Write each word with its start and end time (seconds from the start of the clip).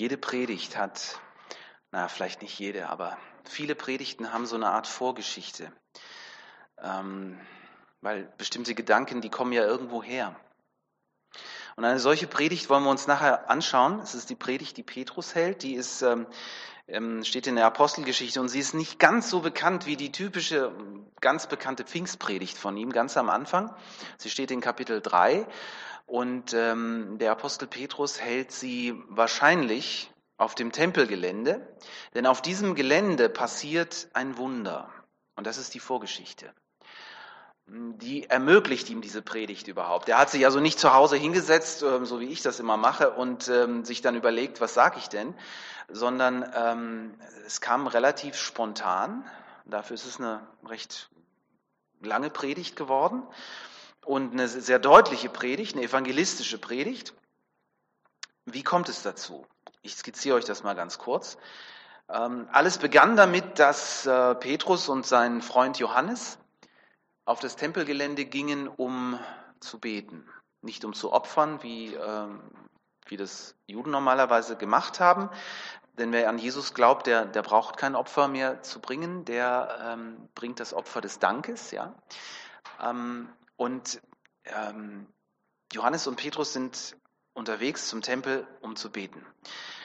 Jede 0.00 0.16
Predigt 0.16 0.78
hat, 0.78 1.20
na, 1.90 2.08
vielleicht 2.08 2.40
nicht 2.40 2.58
jede, 2.58 2.88
aber 2.88 3.18
viele 3.44 3.74
Predigten 3.74 4.32
haben 4.32 4.46
so 4.46 4.56
eine 4.56 4.70
Art 4.70 4.86
Vorgeschichte. 4.86 5.70
Ähm, 6.78 7.38
weil 8.00 8.32
bestimmte 8.38 8.74
Gedanken, 8.74 9.20
die 9.20 9.28
kommen 9.28 9.52
ja 9.52 9.62
irgendwo 9.62 10.02
her. 10.02 10.34
Und 11.76 11.84
eine 11.84 11.98
solche 11.98 12.26
Predigt 12.26 12.70
wollen 12.70 12.84
wir 12.84 12.90
uns 12.90 13.08
nachher 13.08 13.50
anschauen. 13.50 14.00
Es 14.00 14.14
ist 14.14 14.30
die 14.30 14.36
Predigt, 14.36 14.78
die 14.78 14.82
Petrus 14.82 15.34
hält. 15.34 15.62
Die 15.64 15.74
ist, 15.74 16.00
ähm, 16.00 16.26
ähm 16.88 17.22
steht 17.22 17.46
in 17.46 17.56
der 17.56 17.66
Apostelgeschichte 17.66 18.40
und 18.40 18.48
sie 18.48 18.60
ist 18.60 18.72
nicht 18.72 18.98
ganz 18.98 19.28
so 19.28 19.40
bekannt 19.40 19.84
wie 19.84 19.96
die 19.96 20.12
typische, 20.12 20.72
ganz 21.20 21.46
bekannte 21.46 21.84
Pfingstpredigt 21.84 22.56
von 22.56 22.74
ihm, 22.78 22.90
ganz 22.90 23.18
am 23.18 23.28
Anfang. 23.28 23.76
Sie 24.16 24.30
steht 24.30 24.50
in 24.50 24.62
Kapitel 24.62 25.02
3 25.02 25.46
und 26.10 26.54
ähm, 26.54 27.18
der 27.18 27.30
Apostel 27.30 27.68
Petrus 27.68 28.20
hält 28.20 28.50
sie 28.50 29.00
wahrscheinlich 29.08 30.10
auf 30.38 30.56
dem 30.56 30.72
Tempelgelände, 30.72 31.64
denn 32.14 32.26
auf 32.26 32.42
diesem 32.42 32.74
Gelände 32.74 33.28
passiert 33.28 34.08
ein 34.12 34.36
Wunder. 34.36 34.90
Und 35.36 35.46
das 35.46 35.56
ist 35.56 35.72
die 35.72 35.78
Vorgeschichte. 35.78 36.52
Die 37.68 38.28
ermöglicht 38.28 38.90
ihm 38.90 39.02
diese 39.02 39.22
Predigt 39.22 39.68
überhaupt. 39.68 40.08
Er 40.08 40.18
hat 40.18 40.30
sich 40.30 40.44
also 40.44 40.58
nicht 40.58 40.80
zu 40.80 40.92
Hause 40.92 41.16
hingesetzt, 41.16 41.84
ähm, 41.84 42.04
so 42.04 42.18
wie 42.18 42.26
ich 42.26 42.42
das 42.42 42.58
immer 42.58 42.76
mache, 42.76 43.12
und 43.12 43.46
ähm, 43.46 43.84
sich 43.84 44.02
dann 44.02 44.16
überlegt, 44.16 44.60
was 44.60 44.74
sage 44.74 44.98
ich 44.98 45.08
denn, 45.08 45.32
sondern 45.88 46.44
ähm, 46.56 47.14
es 47.46 47.60
kam 47.60 47.86
relativ 47.86 48.34
spontan. 48.34 49.24
Dafür 49.64 49.94
ist 49.94 50.06
es 50.06 50.18
eine 50.18 50.44
recht 50.64 51.08
lange 52.00 52.30
Predigt 52.30 52.74
geworden 52.74 53.22
und 54.04 54.32
eine 54.32 54.48
sehr 54.48 54.78
deutliche 54.78 55.28
Predigt, 55.28 55.76
eine 55.76 55.84
evangelistische 55.84 56.58
Predigt. 56.58 57.14
Wie 58.46 58.62
kommt 58.62 58.88
es 58.88 59.02
dazu? 59.02 59.46
Ich 59.82 59.94
skizziere 59.94 60.36
euch 60.36 60.44
das 60.44 60.62
mal 60.62 60.74
ganz 60.74 60.98
kurz. 60.98 61.36
Ähm, 62.08 62.48
alles 62.52 62.78
begann 62.78 63.16
damit, 63.16 63.58
dass 63.58 64.06
äh, 64.06 64.34
Petrus 64.34 64.88
und 64.88 65.06
sein 65.06 65.42
Freund 65.42 65.78
Johannes 65.78 66.38
auf 67.24 67.38
das 67.38 67.56
Tempelgelände 67.56 68.24
gingen, 68.24 68.66
um 68.66 69.18
zu 69.60 69.78
beten. 69.78 70.26
Nicht 70.62 70.84
um 70.84 70.92
zu 70.92 71.12
opfern, 71.12 71.62
wie, 71.62 71.94
ähm, 71.94 72.40
wie 73.06 73.16
das 73.16 73.54
Juden 73.66 73.90
normalerweise 73.90 74.56
gemacht 74.56 74.98
haben. 74.98 75.30
Denn 75.98 76.12
wer 76.12 76.28
an 76.28 76.38
Jesus 76.38 76.74
glaubt, 76.74 77.06
der, 77.06 77.26
der 77.26 77.42
braucht 77.42 77.76
kein 77.76 77.94
Opfer 77.94 78.26
mehr 78.26 78.62
zu 78.62 78.80
bringen, 78.80 79.24
der 79.24 79.78
ähm, 79.82 80.16
bringt 80.34 80.58
das 80.58 80.74
Opfer 80.74 81.00
des 81.00 81.18
Dankes. 81.18 81.70
Ja? 81.70 81.94
Und 83.60 84.00
ähm, 84.46 85.06
Johannes 85.70 86.06
und 86.06 86.16
Petrus 86.16 86.54
sind 86.54 86.96
unterwegs 87.34 87.90
zum 87.90 88.00
Tempel, 88.00 88.48
um 88.62 88.74
zu 88.74 88.90
beten. 88.90 89.22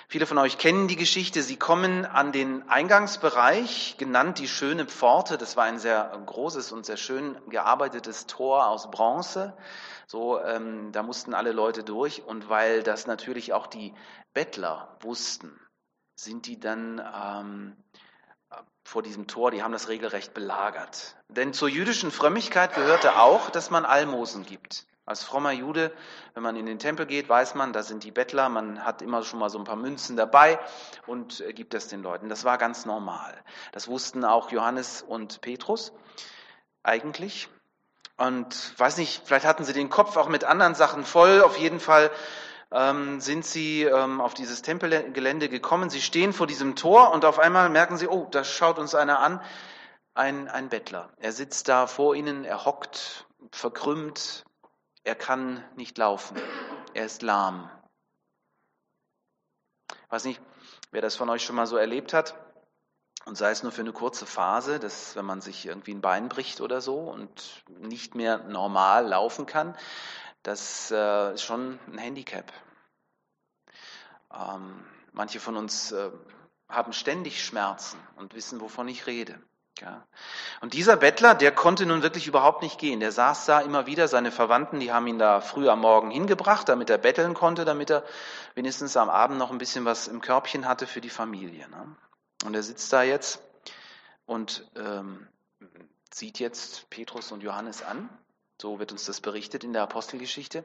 Viele 0.07 0.25
von 0.25 0.37
euch 0.37 0.57
kennen 0.57 0.87
die 0.87 0.95
Geschichte. 0.95 1.43
Sie 1.43 1.57
kommen 1.57 2.05
an 2.05 2.31
den 2.31 2.69
Eingangsbereich, 2.69 3.97
genannt 3.97 4.39
die 4.39 4.47
schöne 4.47 4.85
Pforte. 4.85 5.37
Das 5.37 5.57
war 5.57 5.65
ein 5.65 5.77
sehr 5.77 6.05
großes 6.25 6.71
und 6.71 6.85
sehr 6.85 6.95
schön 6.95 7.37
gearbeitetes 7.49 8.27
Tor 8.27 8.67
aus 8.67 8.89
Bronze. 8.91 9.57
So, 10.07 10.39
ähm, 10.39 10.93
da 10.93 11.03
mussten 11.03 11.33
alle 11.33 11.51
Leute 11.51 11.83
durch. 11.83 12.23
Und 12.23 12.47
weil 12.47 12.81
das 12.81 13.07
natürlich 13.07 13.51
auch 13.51 13.67
die 13.67 13.93
Bettler 14.33 14.97
wussten, 15.01 15.51
sind 16.15 16.45
die 16.47 16.61
dann 16.61 17.01
ähm, 17.13 17.75
vor 18.83 19.01
diesem 19.01 19.27
Tor, 19.27 19.51
die 19.51 19.63
haben 19.63 19.71
das 19.71 19.89
regelrecht 19.89 20.33
belagert. 20.33 21.15
Denn 21.27 21.53
zur 21.53 21.67
jüdischen 21.67 22.11
Frömmigkeit 22.11 22.75
gehörte 22.75 23.19
auch, 23.19 23.49
dass 23.49 23.69
man 23.69 23.83
Almosen 23.83 24.45
gibt. 24.45 24.85
Als 25.07 25.23
frommer 25.23 25.51
Jude, 25.51 25.91
wenn 26.33 26.41
man 26.41 26.55
in 26.55 26.65
den 26.65 26.79
Tempel 26.79 27.05
geht, 27.05 27.29
weiß 27.29 27.53
man, 27.53 27.73
da 27.73 27.83
sind 27.83 28.03
die 28.03 28.11
Bettler, 28.11 28.49
man 28.49 28.83
hat 28.83 29.03
immer 29.03 29.23
schon 29.23 29.39
mal 29.39 29.49
so 29.49 29.59
ein 29.59 29.63
paar 29.63 29.75
Münzen 29.75 30.15
dabei 30.15 30.59
und 31.05 31.43
gibt 31.53 31.75
das 31.75 31.87
den 31.87 32.01
Leuten. 32.01 32.27
Das 32.27 32.43
war 32.43 32.57
ganz 32.57 32.85
normal. 32.85 33.35
Das 33.71 33.87
wussten 33.87 34.25
auch 34.25 34.51
Johannes 34.51 35.03
und 35.03 35.41
Petrus 35.41 35.91
eigentlich. 36.81 37.49
Und 38.17 38.79
weiß 38.79 38.97
nicht, 38.97 39.23
vielleicht 39.25 39.45
hatten 39.45 39.65
sie 39.65 39.73
den 39.73 39.89
Kopf 39.89 40.15
auch 40.17 40.29
mit 40.29 40.43
anderen 40.43 40.73
Sachen 40.73 41.03
voll. 41.03 41.41
Auf 41.41 41.57
jeden 41.57 41.79
Fall 41.79 42.09
ähm, 42.71 43.19
sind 43.21 43.45
sie 43.45 43.83
ähm, 43.83 44.21
auf 44.21 44.33
dieses 44.33 44.61
Tempelgelände 44.61 45.49
gekommen. 45.49 45.89
Sie 45.89 46.01
stehen 46.01 46.33
vor 46.33 46.47
diesem 46.47 46.75
Tor 46.75 47.11
und 47.11 47.25
auf 47.25 47.39
einmal 47.39 47.69
merken 47.69 47.97
sie, 47.97 48.07
oh, 48.07 48.27
da 48.31 48.43
schaut 48.43 48.79
uns 48.79 48.95
einer 48.95 49.19
an, 49.19 49.41
ein, 50.13 50.47
ein 50.47 50.69
Bettler. 50.69 51.09
Er 51.17 51.31
sitzt 51.31 51.67
da 51.67 51.87
vor 51.87 52.15
ihnen, 52.15 52.45
er 52.45 52.65
hockt 52.65 53.27
verkrümmt, 53.51 54.45
er 55.03 55.15
kann 55.15 55.63
nicht 55.75 55.97
laufen, 55.97 56.37
er 56.93 57.05
ist 57.05 57.21
lahm. 57.21 57.69
Ich 59.91 60.11
weiß 60.11 60.25
nicht, 60.25 60.41
wer 60.91 61.01
das 61.01 61.15
von 61.15 61.29
euch 61.29 61.43
schon 61.43 61.55
mal 61.55 61.67
so 61.67 61.77
erlebt 61.77 62.13
hat. 62.13 62.35
Und 63.25 63.35
sei 63.35 63.49
es 63.49 63.63
nur 63.63 63.71
für 63.71 63.81
eine 63.81 63.91
kurze 63.91 64.27
Phase, 64.27 64.79
dass 64.79 65.15
wenn 65.15 65.25
man 65.25 65.41
sich 65.41 65.65
irgendwie 65.65 65.93
ein 65.95 66.01
Bein 66.01 66.29
bricht 66.29 66.61
oder 66.61 66.79
so 66.79 66.99
und 66.99 67.63
nicht 67.67 68.13
mehr 68.13 68.37
normal 68.37 69.07
laufen 69.07 69.47
kann, 69.47 69.75
das 70.45 70.91
äh, 70.91 71.33
ist 71.33 71.41
schon 71.41 71.79
ein 71.87 71.97
Handicap. 71.97 72.53
Ähm, 74.31 74.85
manche 75.11 75.39
von 75.39 75.57
uns 75.57 75.91
äh, 75.91 76.11
haben 76.69 76.93
ständig 76.93 77.43
Schmerzen 77.43 77.99
und 78.15 78.35
wissen, 78.35 78.61
wovon 78.61 78.87
ich 78.87 79.07
rede. 79.07 79.41
Ja. 79.81 80.05
Und 80.61 80.73
dieser 80.73 80.97
Bettler, 80.97 81.33
der 81.33 81.51
konnte 81.51 81.85
nun 81.85 82.03
wirklich 82.03 82.27
überhaupt 82.27 82.61
nicht 82.61 82.77
gehen. 82.79 82.99
Der 82.99 83.11
saß 83.11 83.45
da 83.45 83.59
immer 83.59 83.87
wieder, 83.87 84.07
seine 84.07 84.31
Verwandten, 84.31 84.79
die 84.79 84.93
haben 84.93 85.07
ihn 85.07 85.19
da 85.19 85.41
früh 85.41 85.67
am 85.67 85.81
Morgen 85.81 86.11
hingebracht, 86.11 86.69
damit 86.69 86.89
er 86.91 86.99
betteln 86.99 87.33
konnte, 87.33 87.65
damit 87.65 87.89
er 87.89 88.03
wenigstens 88.53 88.95
am 88.95 89.09
Abend 89.09 89.39
noch 89.39 89.51
ein 89.51 89.57
bisschen 89.57 89.83
was 89.83 90.07
im 90.07 90.21
Körbchen 90.21 90.67
hatte 90.67 90.85
für 90.85 91.01
die 91.01 91.09
Familie. 91.09 91.67
Ne? 91.69 91.95
Und 92.45 92.53
er 92.53 92.63
sitzt 92.63 92.93
da 92.93 93.01
jetzt 93.01 93.41
und 94.25 94.69
ähm, 94.75 95.27
sieht 96.13 96.39
jetzt 96.39 96.89
Petrus 96.91 97.31
und 97.31 97.41
Johannes 97.41 97.81
an 97.81 98.09
so 98.61 98.79
wird 98.79 98.91
uns 98.91 99.05
das 99.05 99.21
berichtet 99.21 99.63
in 99.63 99.73
der 99.73 99.83
Apostelgeschichte. 99.83 100.63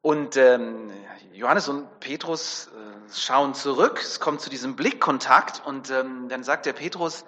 Und 0.00 0.36
ähm, 0.36 0.90
Johannes 1.32 1.68
und 1.68 2.00
Petrus 2.00 2.66
äh, 2.66 3.14
schauen 3.14 3.54
zurück, 3.54 4.00
es 4.00 4.18
kommt 4.18 4.40
zu 4.40 4.50
diesem 4.50 4.74
Blickkontakt 4.74 5.64
und 5.64 5.90
ähm, 5.90 6.28
dann 6.28 6.42
sagt 6.42 6.66
der 6.66 6.72
Petrus, 6.72 7.24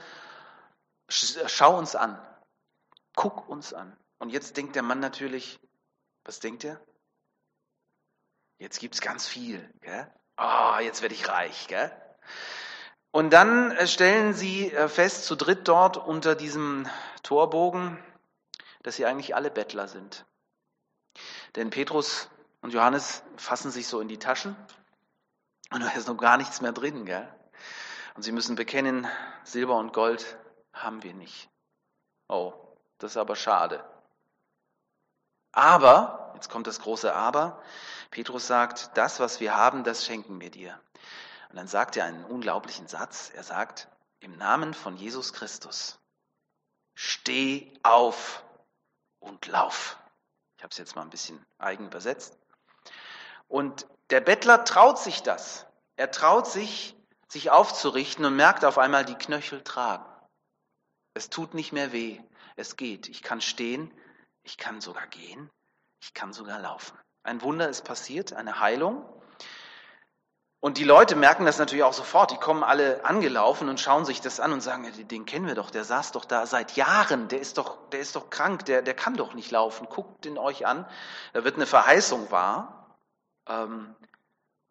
schau 1.08 1.78
uns 1.78 1.94
an, 1.94 2.20
guck 3.14 3.48
uns 3.48 3.72
an. 3.72 3.96
Und 4.18 4.30
jetzt 4.30 4.56
denkt 4.56 4.74
der 4.74 4.82
Mann 4.82 4.98
natürlich, 4.98 5.60
was 6.24 6.40
denkt 6.40 6.64
er? 6.64 6.80
Jetzt 8.58 8.80
gibt's 8.80 9.00
ganz 9.00 9.28
viel. 9.28 9.70
Gell? 9.80 10.10
Oh, 10.36 10.78
jetzt 10.80 11.02
werde 11.02 11.14
ich 11.14 11.28
reich. 11.28 11.68
Gell? 11.68 11.92
Und 13.12 13.30
dann 13.32 13.70
äh, 13.72 13.86
stellen 13.86 14.34
sie 14.34 14.72
äh, 14.72 14.88
fest, 14.88 15.26
zu 15.26 15.36
dritt 15.36 15.68
dort 15.68 15.96
unter 15.96 16.34
diesem 16.34 16.88
Torbogen, 17.22 18.02
dass 18.84 18.94
sie 18.96 19.06
eigentlich 19.06 19.34
alle 19.34 19.50
Bettler 19.50 19.88
sind. 19.88 20.24
Denn 21.56 21.70
Petrus 21.70 22.28
und 22.60 22.72
Johannes 22.72 23.24
fassen 23.36 23.72
sich 23.72 23.88
so 23.88 24.00
in 24.00 24.08
die 24.08 24.18
Taschen 24.18 24.56
und 25.72 25.80
da 25.82 25.90
ist 25.90 26.06
noch 26.06 26.16
gar 26.16 26.36
nichts 26.36 26.60
mehr 26.60 26.72
drin. 26.72 27.04
Gell? 27.06 27.28
Und 28.14 28.22
sie 28.22 28.30
müssen 28.30 28.54
bekennen, 28.54 29.08
Silber 29.42 29.76
und 29.76 29.92
Gold 29.92 30.38
haben 30.72 31.02
wir 31.02 31.14
nicht. 31.14 31.48
Oh, 32.28 32.52
das 32.98 33.12
ist 33.12 33.16
aber 33.16 33.36
schade. 33.36 33.84
Aber, 35.52 36.32
jetzt 36.34 36.50
kommt 36.50 36.66
das 36.66 36.80
große 36.80 37.14
Aber, 37.14 37.62
Petrus 38.10 38.46
sagt, 38.46 38.96
das, 38.96 39.18
was 39.18 39.40
wir 39.40 39.56
haben, 39.56 39.84
das 39.84 40.04
schenken 40.04 40.40
wir 40.40 40.50
dir. 40.50 40.78
Und 41.48 41.56
dann 41.56 41.68
sagt 41.68 41.96
er 41.96 42.04
einen 42.04 42.24
unglaublichen 42.24 42.88
Satz. 42.88 43.30
Er 43.34 43.44
sagt, 43.44 43.88
im 44.20 44.36
Namen 44.36 44.74
von 44.74 44.96
Jesus 44.96 45.32
Christus, 45.32 45.98
steh 46.94 47.72
auf 47.82 48.44
und 49.24 49.46
lauf. 49.46 49.98
Ich 50.56 50.62
habe 50.62 50.70
es 50.70 50.78
jetzt 50.78 50.96
mal 50.96 51.02
ein 51.02 51.10
bisschen 51.10 51.44
eigen 51.58 51.86
übersetzt. 51.86 52.38
Und 53.48 53.86
der 54.10 54.20
Bettler 54.20 54.64
traut 54.64 54.98
sich 54.98 55.22
das. 55.22 55.66
Er 55.96 56.10
traut 56.10 56.46
sich, 56.46 56.96
sich 57.28 57.50
aufzurichten 57.50 58.24
und 58.24 58.36
merkt 58.36 58.64
auf 58.64 58.78
einmal, 58.78 59.04
die 59.04 59.14
Knöchel 59.14 59.62
tragen. 59.62 60.06
Es 61.14 61.30
tut 61.30 61.54
nicht 61.54 61.72
mehr 61.72 61.92
weh. 61.92 62.20
Es 62.56 62.76
geht. 62.76 63.08
Ich 63.08 63.22
kann 63.22 63.40
stehen. 63.40 63.92
Ich 64.42 64.58
kann 64.58 64.80
sogar 64.80 65.06
gehen. 65.06 65.50
Ich 66.02 66.14
kann 66.14 66.32
sogar 66.32 66.60
laufen. 66.60 66.98
Ein 67.22 67.40
Wunder 67.42 67.68
ist 67.68 67.84
passiert, 67.84 68.32
eine 68.34 68.60
Heilung. 68.60 69.04
Und 70.64 70.78
die 70.78 70.84
Leute 70.84 71.14
merken 71.14 71.44
das 71.44 71.58
natürlich 71.58 71.84
auch 71.84 71.92
sofort. 71.92 72.30
Die 72.30 72.38
kommen 72.38 72.64
alle 72.64 73.04
angelaufen 73.04 73.68
und 73.68 73.80
schauen 73.80 74.06
sich 74.06 74.22
das 74.22 74.40
an 74.40 74.50
und 74.50 74.62
sagen, 74.62 74.90
den 75.08 75.26
kennen 75.26 75.46
wir 75.46 75.54
doch, 75.54 75.70
der 75.70 75.84
saß 75.84 76.12
doch 76.12 76.24
da 76.24 76.46
seit 76.46 76.74
Jahren, 76.74 77.28
der 77.28 77.38
ist 77.38 77.58
doch, 77.58 77.90
der 77.90 78.00
ist 78.00 78.16
doch 78.16 78.30
krank, 78.30 78.64
der, 78.64 78.80
der 78.80 78.94
kann 78.94 79.14
doch 79.14 79.34
nicht 79.34 79.50
laufen. 79.50 79.86
Guckt 79.90 80.24
den 80.24 80.38
euch 80.38 80.66
an. 80.66 80.88
Da 81.34 81.44
wird 81.44 81.56
eine 81.56 81.66
Verheißung 81.66 82.30
wahr. 82.30 82.96
Ähm, 83.46 83.94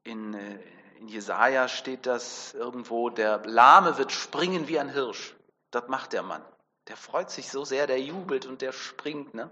in, 0.01 0.33
äh, 0.33 0.59
in 0.97 1.09
Jesaja 1.09 1.67
steht 1.67 2.07
das 2.07 2.55
irgendwo, 2.55 3.11
der 3.11 3.45
Lahme 3.45 3.99
wird 3.99 4.11
springen 4.11 4.67
wie 4.67 4.79
ein 4.79 4.89
Hirsch. 4.89 5.35
Das 5.69 5.89
macht 5.89 6.13
der 6.13 6.23
Mann. 6.23 6.43
Der 6.87 6.97
freut 6.97 7.29
sich 7.29 7.51
so 7.51 7.65
sehr, 7.65 7.85
der 7.85 8.01
jubelt 8.01 8.47
und 8.47 8.63
der 8.63 8.71
springt. 8.71 9.35
Ne? 9.35 9.51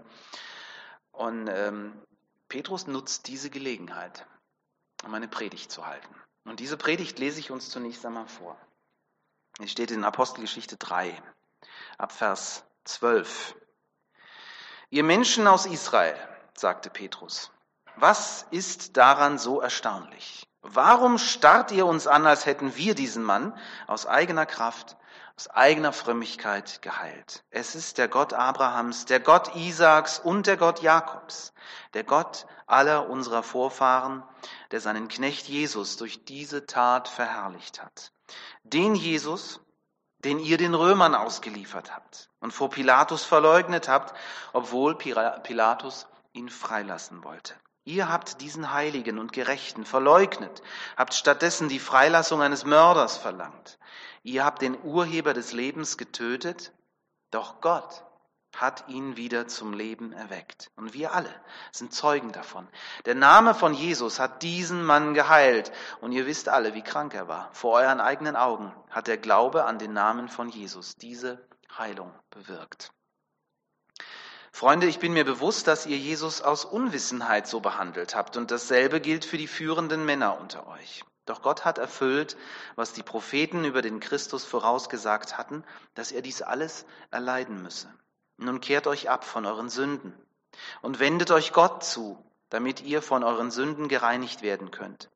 Und 1.12 1.46
ähm, 1.46 2.02
Petrus 2.48 2.88
nutzt 2.88 3.28
diese 3.28 3.48
Gelegenheit, 3.48 4.26
um 5.04 5.14
eine 5.14 5.28
Predigt 5.28 5.70
zu 5.70 5.86
halten. 5.86 6.12
Und 6.44 6.60
diese 6.60 6.76
Predigt 6.76 7.18
lese 7.18 7.40
ich 7.40 7.50
uns 7.50 7.70
zunächst 7.70 8.04
einmal 8.04 8.26
vor. 8.26 8.56
Es 9.60 9.70
steht 9.70 9.90
in 9.90 10.04
Apostelgeschichte 10.04 10.76
3, 10.76 11.20
ab 11.98 12.12
Vers 12.12 12.64
12. 12.84 13.54
Ihr 14.90 15.04
Menschen 15.04 15.46
aus 15.46 15.66
Israel, 15.66 16.16
sagte 16.54 16.90
Petrus, 16.90 17.50
was 17.96 18.46
ist 18.50 18.96
daran 18.96 19.38
so 19.38 19.60
erstaunlich? 19.60 20.48
Warum 20.62 21.18
starrt 21.18 21.70
ihr 21.72 21.86
uns 21.86 22.06
an, 22.06 22.26
als 22.26 22.46
hätten 22.46 22.76
wir 22.76 22.94
diesen 22.94 23.22
Mann 23.22 23.56
aus 23.86 24.06
eigener 24.06 24.46
Kraft, 24.46 24.96
aus 25.36 25.48
eigener 25.48 25.92
Frömmigkeit 25.92 26.82
geheilt? 26.82 27.44
Es 27.50 27.74
ist 27.74 27.98
der 27.98 28.08
Gott 28.08 28.32
Abrahams, 28.32 29.06
der 29.06 29.20
Gott 29.20 29.54
Isaaks 29.54 30.18
und 30.18 30.46
der 30.46 30.56
Gott 30.56 30.82
Jakobs, 30.82 31.52
der 31.94 32.04
Gott 32.04 32.46
aller 32.66 33.08
unserer 33.08 33.42
Vorfahren, 33.42 34.22
der 34.70 34.80
seinen 34.80 35.08
Knecht 35.08 35.48
Jesus 35.48 35.96
durch 35.96 36.24
diese 36.24 36.66
Tat 36.66 37.08
verherrlicht 37.08 37.82
hat. 37.82 38.12
Den 38.62 38.94
Jesus, 38.94 39.60
den 40.18 40.38
ihr 40.38 40.56
den 40.56 40.74
Römern 40.74 41.14
ausgeliefert 41.14 41.94
habt 41.94 42.30
und 42.40 42.52
vor 42.52 42.70
Pilatus 42.70 43.24
verleugnet 43.24 43.88
habt, 43.88 44.14
obwohl 44.52 44.96
Pilatus 44.96 46.06
ihn 46.32 46.48
freilassen 46.48 47.24
wollte. 47.24 47.54
Ihr 47.84 48.08
habt 48.08 48.40
diesen 48.40 48.72
Heiligen 48.72 49.18
und 49.18 49.32
Gerechten 49.32 49.84
verleugnet, 49.84 50.62
habt 50.96 51.14
stattdessen 51.14 51.68
die 51.68 51.80
Freilassung 51.80 52.40
eines 52.40 52.64
Mörders 52.64 53.16
verlangt. 53.16 53.78
Ihr 54.22 54.44
habt 54.44 54.62
den 54.62 54.80
Urheber 54.82 55.34
des 55.34 55.52
Lebens 55.52 55.98
getötet, 55.98 56.72
doch 57.32 57.60
Gott 57.60 58.04
hat 58.56 58.84
ihn 58.88 59.16
wieder 59.16 59.48
zum 59.48 59.72
Leben 59.72 60.12
erweckt. 60.12 60.70
Und 60.76 60.94
wir 60.94 61.14
alle 61.14 61.34
sind 61.72 61.94
Zeugen 61.94 62.32
davon. 62.32 62.68
Der 63.06 63.14
Name 63.14 63.54
von 63.54 63.74
Jesus 63.74 64.20
hat 64.20 64.42
diesen 64.42 64.84
Mann 64.84 65.14
geheilt. 65.14 65.72
Und 66.00 66.12
ihr 66.12 66.26
wisst 66.26 66.48
alle, 66.48 66.74
wie 66.74 66.82
krank 66.82 67.14
er 67.14 67.28
war. 67.28 67.48
Vor 67.52 67.72
euren 67.72 68.00
eigenen 68.00 68.36
Augen 68.36 68.72
hat 68.90 69.06
der 69.06 69.18
Glaube 69.18 69.64
an 69.64 69.78
den 69.78 69.92
Namen 69.92 70.28
von 70.28 70.48
Jesus 70.48 70.96
diese 70.96 71.48
Heilung 71.76 72.12
bewirkt. 72.30 72.92
Freunde, 74.54 74.86
ich 74.86 74.98
bin 74.98 75.14
mir 75.14 75.24
bewusst, 75.24 75.66
dass 75.66 75.86
ihr 75.86 75.96
Jesus 75.96 76.42
aus 76.42 76.64
Unwissenheit 76.64 77.48
so 77.48 77.60
behandelt 77.60 78.14
habt 78.14 78.36
und 78.36 78.50
dasselbe 78.50 79.00
gilt 79.00 79.24
für 79.24 79.38
die 79.38 79.48
führenden 79.48 80.04
Männer 80.04 80.38
unter 80.38 80.66
euch. 80.68 81.04
Doch 81.24 81.42
Gott 81.42 81.64
hat 81.64 81.78
erfüllt, 81.78 82.36
was 82.76 82.92
die 82.92 83.02
Propheten 83.02 83.64
über 83.64 83.80
den 83.80 83.98
Christus 83.98 84.44
vorausgesagt 84.44 85.38
hatten, 85.38 85.64
dass 85.94 86.12
er 86.12 86.20
dies 86.20 86.42
alles 86.42 86.84
erleiden 87.10 87.62
müsse. 87.62 87.92
Nun 88.36 88.60
kehrt 88.60 88.86
euch 88.86 89.08
ab 89.08 89.24
von 89.24 89.46
euren 89.46 89.70
Sünden 89.70 90.14
und 90.82 91.00
wendet 91.00 91.30
euch 91.30 91.52
Gott 91.52 91.82
zu, 91.82 92.22
damit 92.50 92.82
ihr 92.82 93.02
von 93.02 93.24
euren 93.24 93.50
Sünden 93.50 93.88
gereinigt 93.88 94.42
werden 94.42 94.70
könnt. 94.70 95.10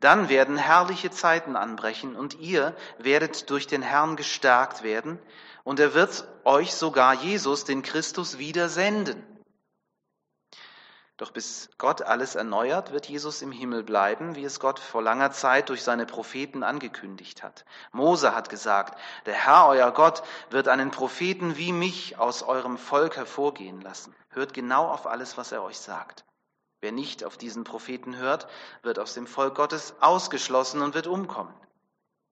Dann 0.00 0.28
werden 0.28 0.56
herrliche 0.56 1.10
Zeiten 1.10 1.56
anbrechen 1.56 2.16
und 2.16 2.34
ihr 2.40 2.74
werdet 2.98 3.50
durch 3.50 3.66
den 3.66 3.82
Herrn 3.82 4.16
gestärkt 4.16 4.82
werden, 4.82 5.18
und 5.62 5.78
er 5.78 5.92
wird 5.94 6.26
euch 6.44 6.74
sogar 6.74 7.14
Jesus, 7.14 7.64
den 7.64 7.82
Christus, 7.82 8.38
wieder 8.38 8.68
senden. 8.68 9.22
Doch 11.20 11.32
bis 11.32 11.68
Gott 11.76 12.00
alles 12.00 12.34
erneuert, 12.34 12.92
wird 12.92 13.06
Jesus 13.06 13.42
im 13.42 13.52
Himmel 13.52 13.82
bleiben, 13.82 14.36
wie 14.36 14.44
es 14.44 14.58
Gott 14.58 14.78
vor 14.78 15.02
langer 15.02 15.32
Zeit 15.32 15.68
durch 15.68 15.82
seine 15.82 16.06
Propheten 16.06 16.62
angekündigt 16.62 17.42
hat. 17.42 17.66
Mose 17.92 18.34
hat 18.34 18.48
gesagt, 18.48 18.98
der 19.26 19.34
Herr, 19.34 19.66
euer 19.66 19.92
Gott, 19.92 20.22
wird 20.48 20.66
einen 20.68 20.90
Propheten 20.90 21.58
wie 21.58 21.72
mich 21.72 22.18
aus 22.18 22.42
eurem 22.42 22.78
Volk 22.78 23.18
hervorgehen 23.18 23.82
lassen. 23.82 24.16
Hört 24.30 24.54
genau 24.54 24.86
auf 24.86 25.06
alles, 25.06 25.36
was 25.36 25.52
er 25.52 25.62
euch 25.62 25.78
sagt. 25.78 26.24
Wer 26.80 26.92
nicht 26.92 27.24
auf 27.24 27.36
diesen 27.36 27.64
Propheten 27.64 28.16
hört, 28.16 28.48
wird 28.82 28.98
aus 28.98 29.14
dem 29.14 29.26
Volk 29.26 29.54
Gottes 29.54 29.94
ausgeschlossen 30.00 30.80
und 30.82 30.94
wird 30.94 31.06
umkommen. 31.06 31.54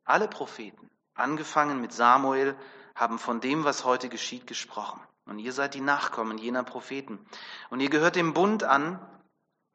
Alle 0.05 0.29
Propheten, 0.29 0.91
angefangen 1.15 1.81
mit 1.81 1.93
Samuel, 1.93 2.56
haben 2.95 3.19
von 3.19 3.41
dem, 3.41 3.65
was 3.65 3.85
heute 3.85 4.09
geschieht, 4.09 4.47
gesprochen. 4.47 5.00
Und 5.27 5.39
ihr 5.39 5.53
seid 5.53 5.75
die 5.75 5.83
Nachkommen 5.83 6.39
jener 6.39 6.65
Propheten. 6.65 7.25
Und 7.69 7.81
ihr 7.81 7.91
gehört 7.91 8.17
dem 8.17 8.33
Bund 8.33 8.65
an, 8.65 8.99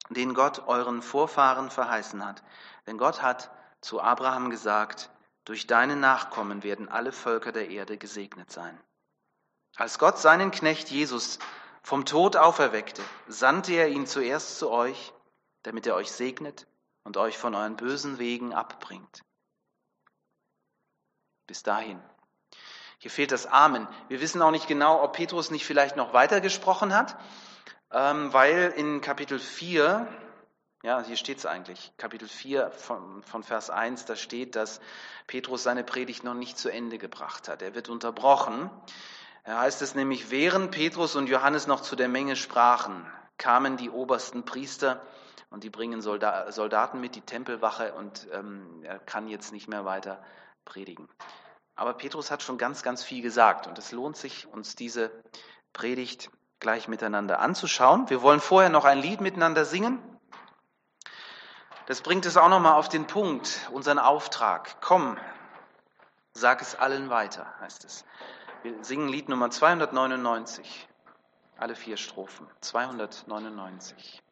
den 0.09 0.33
Gott 0.33 0.67
euren 0.67 1.03
Vorfahren 1.03 1.69
verheißen 1.69 2.25
hat. 2.25 2.43
Denn 2.87 2.97
Gott 2.97 3.21
hat 3.21 3.51
zu 3.79 4.01
Abraham 4.01 4.49
gesagt, 4.49 5.11
durch 5.45 5.67
deine 5.67 5.95
Nachkommen 5.95 6.63
werden 6.63 6.89
alle 6.89 7.11
Völker 7.11 7.51
der 7.51 7.69
Erde 7.69 7.97
gesegnet 7.97 8.51
sein. 8.51 8.79
Als 9.75 9.99
Gott 9.99 10.17
seinen 10.17 10.51
Knecht 10.51 10.89
Jesus 10.89 11.39
vom 11.83 12.05
Tod 12.05 12.37
auferweckte, 12.37 13.03
sandte 13.27 13.73
er 13.73 13.89
ihn 13.89 14.07
zuerst 14.07 14.57
zu 14.57 14.71
euch, 14.71 15.13
damit 15.61 15.85
er 15.85 15.95
euch 15.95 16.11
segnet 16.11 16.65
und 17.03 17.17
euch 17.17 17.37
von 17.37 17.53
euren 17.53 17.75
bösen 17.75 18.17
Wegen 18.17 18.53
abbringt. 18.53 19.23
Bis 21.45 21.61
dahin 21.61 22.01
hier 23.03 23.11
fehlt 23.11 23.33
das 23.33 23.47
Amen. 23.47 23.85
Wir 24.07 24.21
wissen 24.21 24.41
auch 24.41 24.51
nicht 24.51 24.69
genau, 24.69 25.03
ob 25.03 25.11
Petrus 25.11 25.51
nicht 25.51 25.65
vielleicht 25.65 25.97
noch 25.97 26.13
weiter 26.13 26.39
gesprochen 26.39 26.95
hat, 26.95 27.17
ähm, 27.91 28.31
weil 28.31 28.73
in 28.77 29.01
Kapitel 29.01 29.39
4, 29.39 30.07
ja, 30.83 31.03
hier 31.03 31.17
steht 31.17 31.39
es 31.39 31.45
eigentlich, 31.45 31.91
Kapitel 31.97 32.29
4 32.29 32.71
von, 32.71 33.21
von 33.23 33.43
Vers 33.43 33.69
1, 33.69 34.05
da 34.05 34.15
steht, 34.15 34.55
dass 34.55 34.79
Petrus 35.27 35.63
seine 35.63 35.83
Predigt 35.83 36.23
noch 36.23 36.33
nicht 36.33 36.57
zu 36.57 36.69
Ende 36.69 36.97
gebracht 36.97 37.49
hat. 37.49 37.61
Er 37.61 37.75
wird 37.75 37.89
unterbrochen. 37.89 38.69
Da 39.43 39.59
heißt 39.59 39.81
es 39.81 39.93
nämlich, 39.93 40.31
während 40.31 40.71
Petrus 40.71 41.15
und 41.15 41.27
Johannes 41.27 41.67
noch 41.67 41.81
zu 41.81 41.95
der 41.95 42.07
Menge 42.07 42.35
sprachen, 42.35 43.05
kamen 43.37 43.75
die 43.75 43.89
obersten 43.89 44.45
Priester 44.45 45.01
und 45.49 45.63
die 45.63 45.69
bringen 45.69 46.01
Soldaten 46.01 47.01
mit, 47.01 47.15
die 47.15 47.21
Tempelwache 47.21 47.93
und 47.93 48.27
ähm, 48.31 48.83
er 48.83 48.99
kann 48.99 49.27
jetzt 49.27 49.51
nicht 49.51 49.67
mehr 49.67 49.83
weiter 49.83 50.23
predigen. 50.63 51.09
Aber 51.75 51.93
Petrus 51.93 52.31
hat 52.31 52.41
schon 52.41 52.57
ganz, 52.57 52.83
ganz 52.83 53.03
viel 53.03 53.21
gesagt 53.21 53.67
und 53.67 53.77
es 53.77 53.91
lohnt 53.91 54.15
sich, 54.15 54.47
uns 54.47 54.75
diese 54.75 55.11
Predigt 55.73 56.29
gleich 56.59 56.87
miteinander 56.87 57.39
anzuschauen. 57.39 58.09
Wir 58.09 58.21
wollen 58.21 58.39
vorher 58.39 58.69
noch 58.69 58.85
ein 58.85 58.99
Lied 58.99 59.19
miteinander 59.19 59.65
singen. 59.65 59.99
Das 61.87 62.01
bringt 62.01 62.25
es 62.25 62.37
auch 62.37 62.47
nochmal 62.47 62.73
auf 62.73 62.87
den 62.87 63.07
Punkt, 63.07 63.69
unseren 63.71 63.99
Auftrag. 63.99 64.79
Komm, 64.79 65.17
sag 66.31 66.61
es 66.61 66.75
allen 66.75 67.09
weiter, 67.09 67.53
heißt 67.59 67.83
es. 67.83 68.05
Wir 68.63 68.81
singen 68.81 69.09
Lied 69.09 69.27
Nummer 69.27 69.51
299, 69.51 70.87
alle 71.57 71.75
vier 71.75 71.97
Strophen. 71.97 72.47
299. 72.61 74.22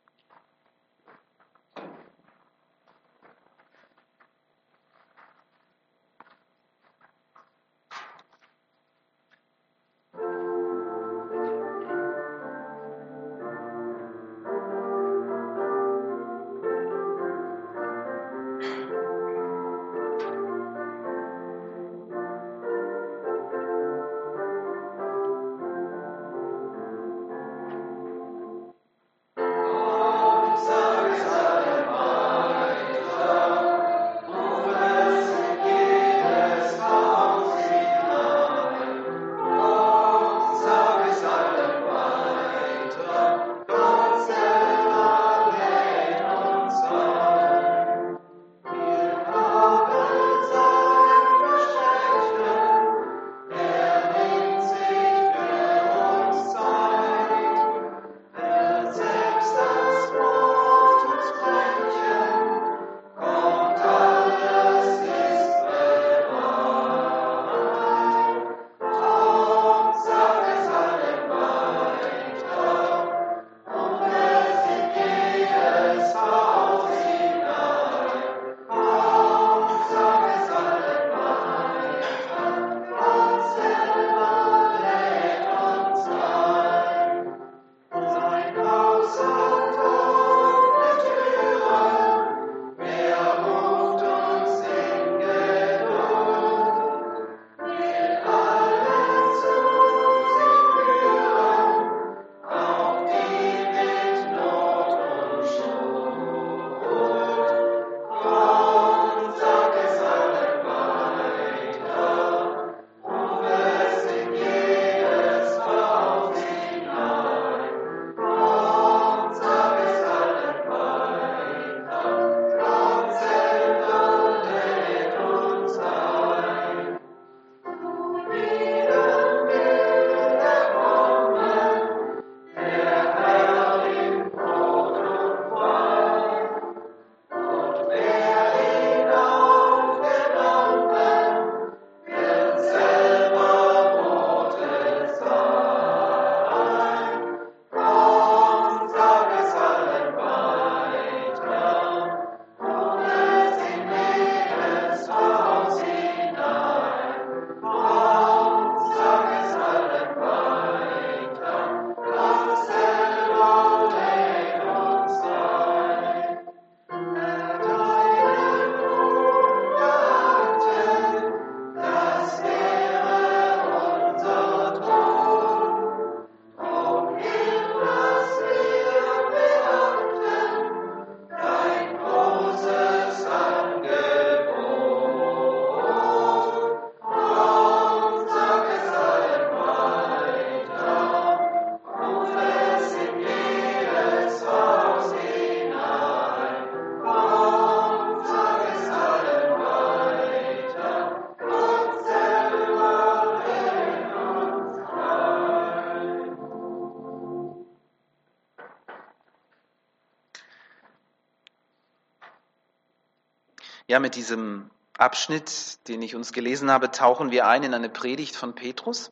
Ja, 213.87 213.99
mit 213.99 214.15
diesem 214.15 214.69
Abschnitt, 214.97 215.87
den 215.87 216.01
ich 216.01 216.15
uns 216.15 216.33
gelesen 216.33 216.69
habe, 216.69 216.91
tauchen 216.91 217.31
wir 217.31 217.47
ein 217.47 217.63
in 217.63 217.73
eine 217.73 217.89
Predigt 217.89 218.35
von 218.35 218.53
Petrus. 218.53 219.11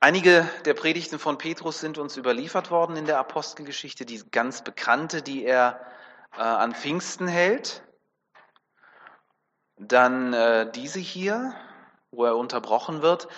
Einige 0.00 0.48
der 0.64 0.74
Predigten 0.74 1.18
von 1.18 1.38
Petrus 1.38 1.80
sind 1.80 1.96
uns 1.98 2.16
überliefert 2.16 2.70
worden 2.70 2.96
in 2.96 3.06
der 3.06 3.18
Apostelgeschichte. 3.18 4.04
Die 4.04 4.22
ganz 4.30 4.62
bekannte, 4.62 5.22
die 5.22 5.44
er 5.44 5.80
äh, 6.36 6.40
an 6.40 6.74
Pfingsten 6.74 7.28
hält. 7.28 7.82
Dann 9.78 10.32
äh, 10.32 10.70
diese 10.70 11.00
hier, 11.00 11.54
wo 12.10 12.24
er 12.24 12.36
unterbrochen 12.36 13.02
wird. 13.02 13.28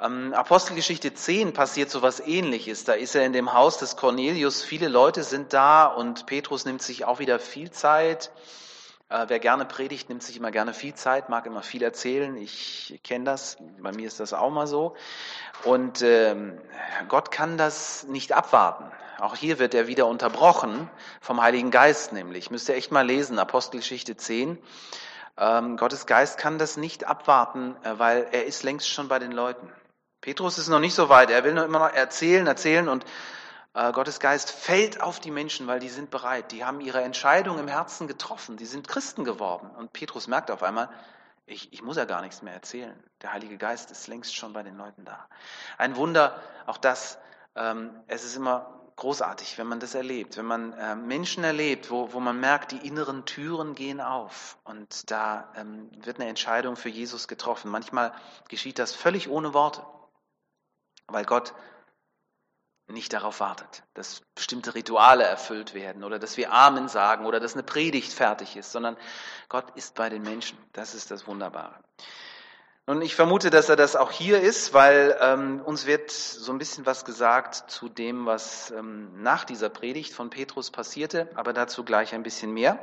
Ähm, 0.00 0.32
Apostelgeschichte 0.32 1.12
10 1.12 1.52
passiert 1.52 1.90
so 1.90 2.02
was 2.02 2.20
ähnliches. 2.20 2.84
Da 2.84 2.92
ist 2.92 3.14
er 3.14 3.26
in 3.26 3.32
dem 3.32 3.52
Haus 3.52 3.78
des 3.78 3.96
Cornelius. 3.96 4.62
Viele 4.62 4.88
Leute 4.88 5.24
sind 5.24 5.52
da 5.52 5.86
und 5.86 6.26
Petrus 6.26 6.64
nimmt 6.64 6.82
sich 6.82 7.04
auch 7.04 7.18
wieder 7.18 7.38
viel 7.38 7.70
Zeit. 7.70 8.30
Äh, 9.10 9.24
wer 9.28 9.38
gerne 9.38 9.64
predigt, 9.64 10.10
nimmt 10.10 10.22
sich 10.22 10.36
immer 10.36 10.50
gerne 10.50 10.74
viel 10.74 10.94
Zeit, 10.94 11.30
mag 11.30 11.46
immer 11.46 11.62
viel 11.62 11.82
erzählen. 11.82 12.36
Ich 12.36 13.00
kenne 13.02 13.24
das. 13.24 13.56
Bei 13.80 13.92
mir 13.92 14.06
ist 14.06 14.20
das 14.20 14.34
auch 14.34 14.50
mal 14.50 14.66
so. 14.66 14.96
Und 15.64 16.02
ähm, 16.02 16.60
Gott 17.08 17.30
kann 17.30 17.56
das 17.56 18.04
nicht 18.04 18.32
abwarten. 18.32 18.84
Auch 19.18 19.34
hier 19.34 19.58
wird 19.58 19.74
er 19.74 19.86
wieder 19.86 20.06
unterbrochen 20.06 20.90
vom 21.20 21.42
Heiligen 21.42 21.70
Geist 21.70 22.12
nämlich. 22.12 22.50
Müsst 22.50 22.68
ihr 22.68 22.76
echt 22.76 22.92
mal 22.92 23.06
lesen, 23.06 23.38
Apostelgeschichte 23.38 24.16
10. 24.16 24.58
Ähm, 25.38 25.76
Gottes 25.78 26.04
Geist 26.04 26.36
kann 26.36 26.58
das 26.58 26.76
nicht 26.76 27.06
abwarten, 27.06 27.76
äh, 27.84 27.98
weil 27.98 28.26
er 28.30 28.44
ist 28.44 28.62
längst 28.62 28.88
schon 28.90 29.08
bei 29.08 29.18
den 29.18 29.32
Leuten. 29.32 29.72
Petrus 30.20 30.58
ist 30.58 30.68
noch 30.68 30.80
nicht 30.80 30.94
so 30.94 31.08
weit. 31.08 31.30
Er 31.30 31.44
will 31.44 31.54
nur 31.54 31.64
immer 31.64 31.78
noch 31.78 31.94
erzählen, 31.94 32.46
erzählen 32.46 32.88
und 32.88 33.06
Gottes 33.92 34.18
Geist 34.18 34.50
fällt 34.50 35.00
auf 35.00 35.20
die 35.20 35.30
Menschen, 35.30 35.66
weil 35.66 35.78
die 35.78 35.88
sind 35.88 36.10
bereit. 36.10 36.52
Die 36.52 36.64
haben 36.64 36.80
ihre 36.80 37.02
Entscheidung 37.02 37.58
im 37.58 37.68
Herzen 37.68 38.08
getroffen. 38.08 38.56
Die 38.56 38.66
sind 38.66 38.88
Christen 38.88 39.24
geworden. 39.24 39.70
Und 39.70 39.92
Petrus 39.92 40.26
merkt 40.26 40.50
auf 40.50 40.62
einmal, 40.62 40.88
ich, 41.46 41.72
ich 41.72 41.82
muss 41.82 41.96
ja 41.96 42.04
gar 42.04 42.20
nichts 42.20 42.42
mehr 42.42 42.52
erzählen. 42.52 43.02
Der 43.22 43.32
Heilige 43.32 43.56
Geist 43.56 43.90
ist 43.90 44.06
längst 44.08 44.34
schon 44.34 44.52
bei 44.52 44.62
den 44.62 44.76
Leuten 44.76 45.04
da. 45.04 45.28
Ein 45.78 45.96
Wunder, 45.96 46.40
auch 46.66 46.76
das, 46.76 47.18
ähm, 47.54 47.90
es 48.06 48.24
ist 48.24 48.36
immer 48.36 48.78
großartig, 48.96 49.56
wenn 49.58 49.68
man 49.68 49.80
das 49.80 49.94
erlebt, 49.94 50.36
wenn 50.36 50.44
man 50.44 50.72
äh, 50.72 50.96
Menschen 50.96 51.44
erlebt, 51.44 51.90
wo, 51.90 52.12
wo 52.12 52.20
man 52.20 52.38
merkt, 52.40 52.72
die 52.72 52.86
inneren 52.86 53.24
Türen 53.24 53.74
gehen 53.74 54.00
auf 54.00 54.58
und 54.64 55.10
da 55.10 55.52
ähm, 55.54 55.88
wird 56.04 56.18
eine 56.18 56.28
Entscheidung 56.28 56.74
für 56.74 56.88
Jesus 56.88 57.28
getroffen. 57.28 57.70
Manchmal 57.70 58.12
geschieht 58.48 58.78
das 58.78 58.94
völlig 58.94 59.28
ohne 59.28 59.54
Worte, 59.54 59.86
weil 61.06 61.24
Gott 61.24 61.54
nicht 62.88 63.12
darauf 63.12 63.40
wartet, 63.40 63.82
dass 63.94 64.22
bestimmte 64.34 64.74
Rituale 64.74 65.24
erfüllt 65.24 65.74
werden 65.74 66.04
oder 66.04 66.18
dass 66.18 66.36
wir 66.36 66.52
Amen 66.52 66.88
sagen 66.88 67.26
oder 67.26 67.38
dass 67.38 67.52
eine 67.54 67.62
Predigt 67.62 68.12
fertig 68.12 68.56
ist, 68.56 68.72
sondern 68.72 68.96
Gott 69.48 69.66
ist 69.74 69.94
bei 69.94 70.08
den 70.08 70.22
Menschen. 70.22 70.58
Das 70.72 70.94
ist 70.94 71.10
das 71.10 71.26
Wunderbare. 71.26 71.74
Und 72.86 73.02
ich 73.02 73.14
vermute, 73.14 73.50
dass 73.50 73.68
er 73.68 73.76
das 73.76 73.96
auch 73.96 74.10
hier 74.10 74.40
ist, 74.40 74.72
weil 74.72 75.14
ähm, 75.20 75.60
uns 75.60 75.84
wird 75.84 76.10
so 76.10 76.50
ein 76.50 76.56
bisschen 76.56 76.86
was 76.86 77.04
gesagt 77.04 77.70
zu 77.70 77.90
dem, 77.90 78.24
was 78.24 78.70
ähm, 78.70 79.22
nach 79.22 79.44
dieser 79.44 79.68
Predigt 79.68 80.14
von 80.14 80.30
Petrus 80.30 80.70
passierte, 80.70 81.28
aber 81.34 81.52
dazu 81.52 81.84
gleich 81.84 82.14
ein 82.14 82.22
bisschen 82.22 82.54
mehr. 82.54 82.78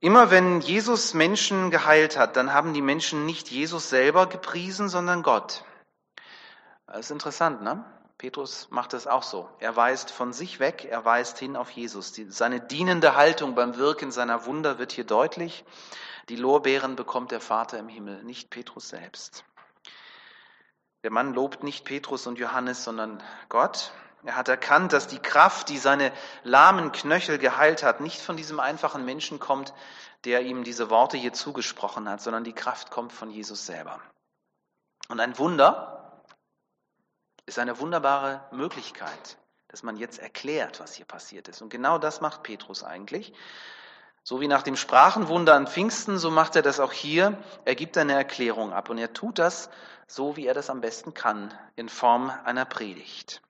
Immer 0.00 0.30
wenn 0.30 0.62
Jesus 0.62 1.12
Menschen 1.12 1.70
geheilt 1.70 2.16
hat, 2.16 2.36
dann 2.36 2.54
haben 2.54 2.72
die 2.72 2.80
Menschen 2.80 3.26
nicht 3.26 3.50
Jesus 3.50 3.90
selber 3.90 4.26
gepriesen, 4.26 4.88
sondern 4.88 5.22
Gott. 5.22 5.64
Das 6.86 7.00
ist 7.00 7.10
interessant, 7.10 7.60
ne? 7.60 7.84
Petrus 8.22 8.68
macht 8.70 8.92
das 8.92 9.08
auch 9.08 9.24
so. 9.24 9.48
Er 9.58 9.74
weist 9.74 10.12
von 10.12 10.32
sich 10.32 10.60
weg, 10.60 10.84
er 10.84 11.04
weist 11.04 11.40
hin 11.40 11.56
auf 11.56 11.70
Jesus. 11.72 12.12
Die, 12.12 12.30
seine 12.30 12.60
dienende 12.60 13.16
Haltung 13.16 13.56
beim 13.56 13.76
Wirken 13.78 14.12
seiner 14.12 14.46
Wunder 14.46 14.78
wird 14.78 14.92
hier 14.92 15.02
deutlich. 15.02 15.64
Die 16.28 16.36
Lorbeeren 16.36 16.94
bekommt 16.94 17.32
der 17.32 17.40
Vater 17.40 17.80
im 17.80 17.88
Himmel, 17.88 18.22
nicht 18.22 18.48
Petrus 18.48 18.90
selbst. 18.90 19.44
Der 21.02 21.10
Mann 21.10 21.34
lobt 21.34 21.64
nicht 21.64 21.84
Petrus 21.84 22.28
und 22.28 22.38
Johannes, 22.38 22.84
sondern 22.84 23.20
Gott. 23.48 23.90
Er 24.22 24.36
hat 24.36 24.48
erkannt, 24.48 24.92
dass 24.92 25.08
die 25.08 25.18
Kraft, 25.18 25.68
die 25.68 25.78
seine 25.78 26.12
lahmen 26.44 26.92
Knöchel 26.92 27.38
geheilt 27.38 27.82
hat, 27.82 28.00
nicht 28.00 28.20
von 28.20 28.36
diesem 28.36 28.60
einfachen 28.60 29.04
Menschen 29.04 29.40
kommt, 29.40 29.74
der 30.26 30.42
ihm 30.42 30.62
diese 30.62 30.90
Worte 30.90 31.16
hier 31.16 31.32
zugesprochen 31.32 32.08
hat, 32.08 32.20
sondern 32.20 32.44
die 32.44 32.52
Kraft 32.52 32.92
kommt 32.92 33.12
von 33.12 33.30
Jesus 33.30 33.66
selber. 33.66 33.98
Und 35.08 35.18
ein 35.18 35.36
Wunder, 35.38 36.01
ist 37.52 37.58
eine 37.58 37.78
wunderbare 37.78 38.40
Möglichkeit, 38.50 39.36
dass 39.68 39.82
man 39.82 39.98
jetzt 39.98 40.18
erklärt, 40.18 40.80
was 40.80 40.94
hier 40.94 41.04
passiert 41.04 41.48
ist. 41.48 41.60
Und 41.60 41.68
genau 41.68 41.98
das 41.98 42.22
macht 42.22 42.42
Petrus 42.42 42.82
eigentlich. 42.82 43.34
So 44.22 44.40
wie 44.40 44.48
nach 44.48 44.62
dem 44.62 44.74
Sprachenwunder 44.74 45.54
an 45.54 45.66
Pfingsten, 45.66 46.16
so 46.16 46.30
macht 46.30 46.56
er 46.56 46.62
das 46.62 46.80
auch 46.80 46.92
hier. 46.92 47.36
Er 47.66 47.74
gibt 47.74 47.98
eine 47.98 48.14
Erklärung 48.14 48.72
ab 48.72 48.88
und 48.88 48.96
er 48.96 49.12
tut 49.12 49.38
das 49.38 49.68
so, 50.06 50.36
wie 50.36 50.46
er 50.46 50.54
das 50.54 50.70
am 50.70 50.80
besten 50.80 51.12
kann, 51.12 51.52
in 51.76 51.90
Form 51.90 52.32
einer 52.44 52.64
Predigt. 52.64 53.42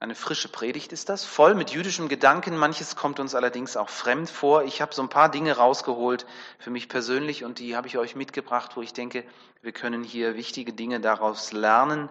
Eine 0.00 0.14
frische 0.14 0.48
Predigt 0.48 0.92
ist 0.92 1.08
das, 1.08 1.24
voll 1.24 1.56
mit 1.56 1.70
jüdischem 1.70 2.08
Gedanken. 2.08 2.56
Manches 2.56 2.94
kommt 2.94 3.18
uns 3.18 3.34
allerdings 3.34 3.76
auch 3.76 3.88
fremd 3.88 4.30
vor. 4.30 4.62
Ich 4.62 4.80
habe 4.80 4.94
so 4.94 5.02
ein 5.02 5.08
paar 5.08 5.28
Dinge 5.28 5.56
rausgeholt 5.56 6.24
für 6.60 6.70
mich 6.70 6.88
persönlich 6.88 7.44
und 7.44 7.58
die 7.58 7.74
habe 7.74 7.88
ich 7.88 7.98
euch 7.98 8.14
mitgebracht, 8.14 8.76
wo 8.76 8.82
ich 8.82 8.92
denke, 8.92 9.24
wir 9.60 9.72
können 9.72 10.04
hier 10.04 10.36
wichtige 10.36 10.72
Dinge 10.72 11.00
daraus 11.00 11.50
lernen, 11.50 12.08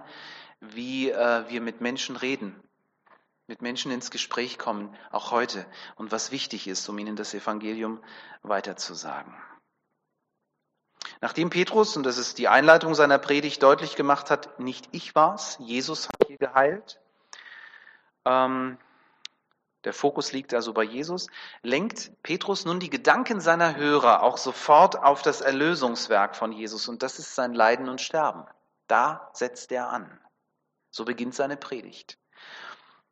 wie 0.60 1.12
äh, 1.12 1.46
wir 1.48 1.62
mit 1.62 1.80
Menschen 1.80 2.18
reden, 2.18 2.62
mit 3.48 3.62
Menschen 3.62 3.90
ins 3.90 4.12
Gespräch 4.12 4.58
kommen, 4.58 4.94
auch 5.10 5.32
heute 5.32 5.66
und 5.96 6.12
was 6.12 6.32
wichtig 6.32 6.68
ist, 6.68 6.90
um 6.90 7.00
ihnen 7.00 7.16
das 7.16 7.34
Evangelium 7.34 8.04
weiterzusagen. 8.42 9.34
Nachdem 11.22 11.50
Petrus, 11.50 11.96
und 11.96 12.04
das 12.04 12.18
ist 12.18 12.38
die 12.38 12.50
Einleitung 12.50 12.96
seiner 12.96 13.18
Predigt, 13.18 13.64
deutlich 13.64 13.96
gemacht 13.96 14.30
hat, 14.30 14.60
nicht 14.60 14.90
ich 14.92 15.16
war's, 15.16 15.58
Jesus 15.62 16.10
hat 16.10 16.28
hier 16.28 16.38
geheilt, 16.38 17.00
ähm, 18.28 18.78
der 19.84 19.94
Fokus 19.94 20.34
liegt 20.34 20.54
also 20.54 20.74
bei 20.74 20.84
Jesus, 20.84 21.28
lenkt 21.62 22.12
Petrus 22.22 22.66
nun 22.66 22.80
die 22.80 22.90
Gedanken 22.90 23.40
seiner 23.40 23.76
Hörer 23.76 24.22
auch 24.22 24.38
sofort 24.38 25.02
auf 25.02 25.22
das 25.22 25.40
Erlösungswerk 25.40 26.36
von 26.36 26.52
Jesus 26.52 26.88
und 26.88 27.04
das 27.04 27.20
ist 27.20 27.36
sein 27.36 27.54
Leiden 27.54 27.88
und 27.88 28.02
Sterben. 28.02 28.46
Da 28.88 29.30
setzt 29.34 29.72
er 29.72 29.90
an. 29.90 30.20
So 30.92 31.06
beginnt 31.06 31.36
seine 31.36 31.58
Predigt. 31.58 32.18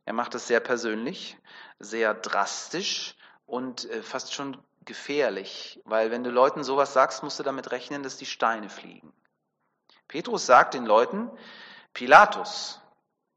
Er 0.04 0.14
macht 0.14 0.36
es 0.36 0.48
sehr 0.48 0.60
persönlich, 0.60 1.38
sehr 1.80 2.14
drastisch 2.14 3.16
und 3.46 3.90
äh, 3.90 4.02
fast 4.02 4.34
schon 4.34 4.58
gefährlich, 4.84 5.82
weil 5.86 6.12
wenn 6.12 6.24
du 6.24 6.30
Leuten 6.30 6.64
sowas 6.64 6.94
sagst, 6.94 7.24
musst 7.24 7.40
du 7.40 7.44
damit 7.44 7.72
rechnen, 7.72 8.04
dass 8.04 8.18
die 8.18 8.26
Steine 8.26 8.70
fliegen. 8.70 9.14
Petrus 10.08 10.46
sagt 10.46 10.74
den 10.74 10.86
Leuten, 10.86 11.32
Pilatus, 11.94 12.82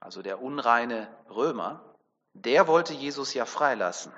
also 0.09 0.23
der 0.23 0.41
unreine 0.41 1.07
Römer, 1.29 1.85
der 2.33 2.67
wollte 2.67 2.95
Jesus 2.95 3.35
ja 3.35 3.45
freilassen. 3.45 4.11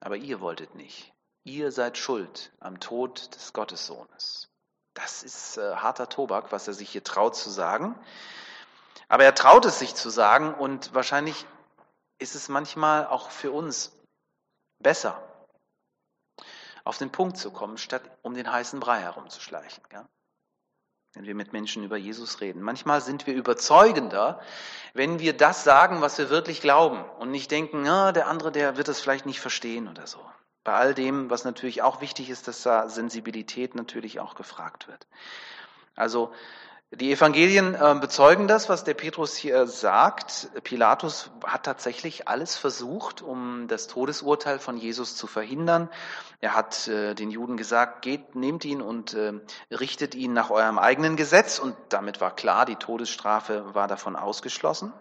Aber 0.00 0.16
ihr 0.16 0.40
wolltet 0.40 0.74
nicht. 0.74 1.12
Ihr 1.44 1.70
seid 1.70 1.98
schuld 1.98 2.50
am 2.58 2.80
Tod 2.80 3.34
des 3.34 3.52
Gottessohnes. 3.52 4.48
Das 4.94 5.22
ist 5.22 5.58
äh, 5.58 5.74
harter 5.76 6.08
Tobak, 6.08 6.52
was 6.52 6.68
er 6.68 6.72
sich 6.72 6.88
hier 6.88 7.04
traut 7.04 7.36
zu 7.36 7.50
sagen. 7.50 8.02
Aber 9.08 9.24
er 9.24 9.34
traut 9.34 9.66
es 9.66 9.78
sich 9.78 9.94
zu 9.94 10.08
sagen 10.08 10.54
und 10.54 10.94
wahrscheinlich 10.94 11.44
ist 12.18 12.34
es 12.34 12.48
manchmal 12.48 13.06
auch 13.08 13.30
für 13.30 13.52
uns 13.52 13.92
besser, 14.78 15.22
auf 16.82 16.96
den 16.96 17.12
Punkt 17.12 17.36
zu 17.36 17.50
kommen, 17.50 17.76
statt 17.76 18.10
um 18.22 18.32
den 18.32 18.50
heißen 18.50 18.80
Brei 18.80 19.00
herumzuschleichen. 19.00 19.84
Ja? 19.92 20.08
Wenn 21.16 21.24
wir 21.24 21.34
mit 21.34 21.54
Menschen 21.54 21.82
über 21.82 21.96
Jesus 21.96 22.42
reden. 22.42 22.60
Manchmal 22.60 23.00
sind 23.00 23.26
wir 23.26 23.32
überzeugender, 23.32 24.38
wenn 24.92 25.18
wir 25.18 25.34
das 25.34 25.64
sagen, 25.64 26.02
was 26.02 26.18
wir 26.18 26.28
wirklich 26.28 26.60
glauben 26.60 27.02
und 27.18 27.30
nicht 27.30 27.50
denken, 27.50 27.82
na, 27.82 28.12
der 28.12 28.28
andere, 28.28 28.52
der 28.52 28.76
wird 28.76 28.88
es 28.88 29.00
vielleicht 29.00 29.24
nicht 29.24 29.40
verstehen 29.40 29.88
oder 29.88 30.06
so. 30.06 30.18
Bei 30.62 30.74
all 30.74 30.92
dem, 30.92 31.30
was 31.30 31.44
natürlich 31.44 31.80
auch 31.80 32.02
wichtig 32.02 32.28
ist, 32.28 32.48
dass 32.48 32.62
da 32.62 32.90
Sensibilität 32.90 33.74
natürlich 33.74 34.20
auch 34.20 34.34
gefragt 34.34 34.88
wird. 34.88 35.06
Also 35.94 36.32
die 36.92 37.10
Evangelien 37.10 37.74
äh, 37.74 37.96
bezeugen 38.00 38.46
das, 38.46 38.68
was 38.68 38.84
der 38.84 38.94
Petrus 38.94 39.34
hier 39.34 39.66
sagt. 39.66 40.48
Pilatus 40.62 41.32
hat 41.44 41.64
tatsächlich 41.64 42.28
alles 42.28 42.56
versucht, 42.56 43.22
um 43.22 43.66
das 43.66 43.88
Todesurteil 43.88 44.60
von 44.60 44.76
Jesus 44.78 45.16
zu 45.16 45.26
verhindern. 45.26 45.90
Er 46.40 46.54
hat 46.54 46.86
äh, 46.86 47.14
den 47.14 47.30
Juden 47.32 47.56
gesagt, 47.56 48.02
geht, 48.02 48.36
nehmt 48.36 48.64
ihn 48.64 48.80
und 48.80 49.14
äh, 49.14 49.32
richtet 49.72 50.14
ihn 50.14 50.32
nach 50.32 50.50
eurem 50.50 50.78
eigenen 50.78 51.16
Gesetz. 51.16 51.58
Und 51.58 51.76
damit 51.88 52.20
war 52.20 52.34
klar, 52.34 52.66
die 52.66 52.76
Todesstrafe 52.76 53.74
war 53.74 53.88
davon 53.88 54.14
ausgeschlossen. 54.14 54.92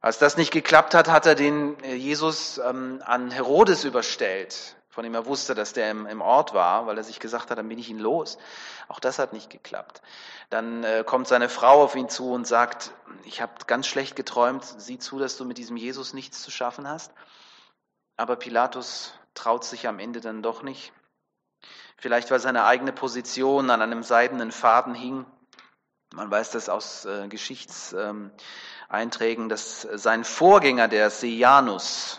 Als 0.00 0.18
das 0.18 0.36
nicht 0.36 0.50
geklappt 0.50 0.94
hat, 0.94 1.08
hat 1.08 1.26
er 1.26 1.36
den 1.36 1.76
Jesus 1.84 2.58
ähm, 2.58 3.02
an 3.04 3.30
Herodes 3.30 3.84
überstellt 3.84 4.74
von 4.90 5.04
dem 5.04 5.14
er 5.14 5.24
wusste, 5.24 5.54
dass 5.54 5.72
der 5.72 5.90
im, 5.90 6.06
im, 6.06 6.20
Ort 6.20 6.52
war, 6.52 6.86
weil 6.86 6.98
er 6.98 7.04
sich 7.04 7.20
gesagt 7.20 7.50
hat, 7.50 7.58
dann 7.58 7.68
bin 7.68 7.78
ich 7.78 7.88
ihn 7.88 8.00
los. 8.00 8.38
Auch 8.88 8.98
das 8.98 9.20
hat 9.20 9.32
nicht 9.32 9.48
geklappt. 9.48 10.02
Dann 10.50 10.82
äh, 10.82 11.04
kommt 11.06 11.28
seine 11.28 11.48
Frau 11.48 11.82
auf 11.82 11.94
ihn 11.94 12.08
zu 12.08 12.32
und 12.32 12.44
sagt, 12.46 12.92
ich 13.24 13.40
habe 13.40 13.52
ganz 13.68 13.86
schlecht 13.86 14.16
geträumt, 14.16 14.64
sieh 14.64 14.98
zu, 14.98 15.20
dass 15.20 15.36
du 15.36 15.44
mit 15.44 15.58
diesem 15.58 15.76
Jesus 15.76 16.12
nichts 16.12 16.42
zu 16.42 16.50
schaffen 16.50 16.88
hast. 16.88 17.12
Aber 18.16 18.34
Pilatus 18.34 19.14
traut 19.34 19.64
sich 19.64 19.86
am 19.86 20.00
Ende 20.00 20.20
dann 20.20 20.42
doch 20.42 20.64
nicht. 20.64 20.92
Vielleicht 21.96 22.32
weil 22.32 22.40
seine 22.40 22.64
eigene 22.64 22.92
Position 22.92 23.70
an 23.70 23.82
einem 23.82 24.02
seidenen 24.02 24.50
Faden 24.50 24.94
hing. 24.94 25.24
Man 26.12 26.28
weiß 26.30 26.50
das 26.50 26.68
aus 26.68 27.04
äh, 27.04 27.28
Geschichtseinträgen, 27.28 29.48
dass 29.48 29.82
sein 29.82 30.24
Vorgänger, 30.24 30.88
der 30.88 31.10
Sejanus, 31.10 32.18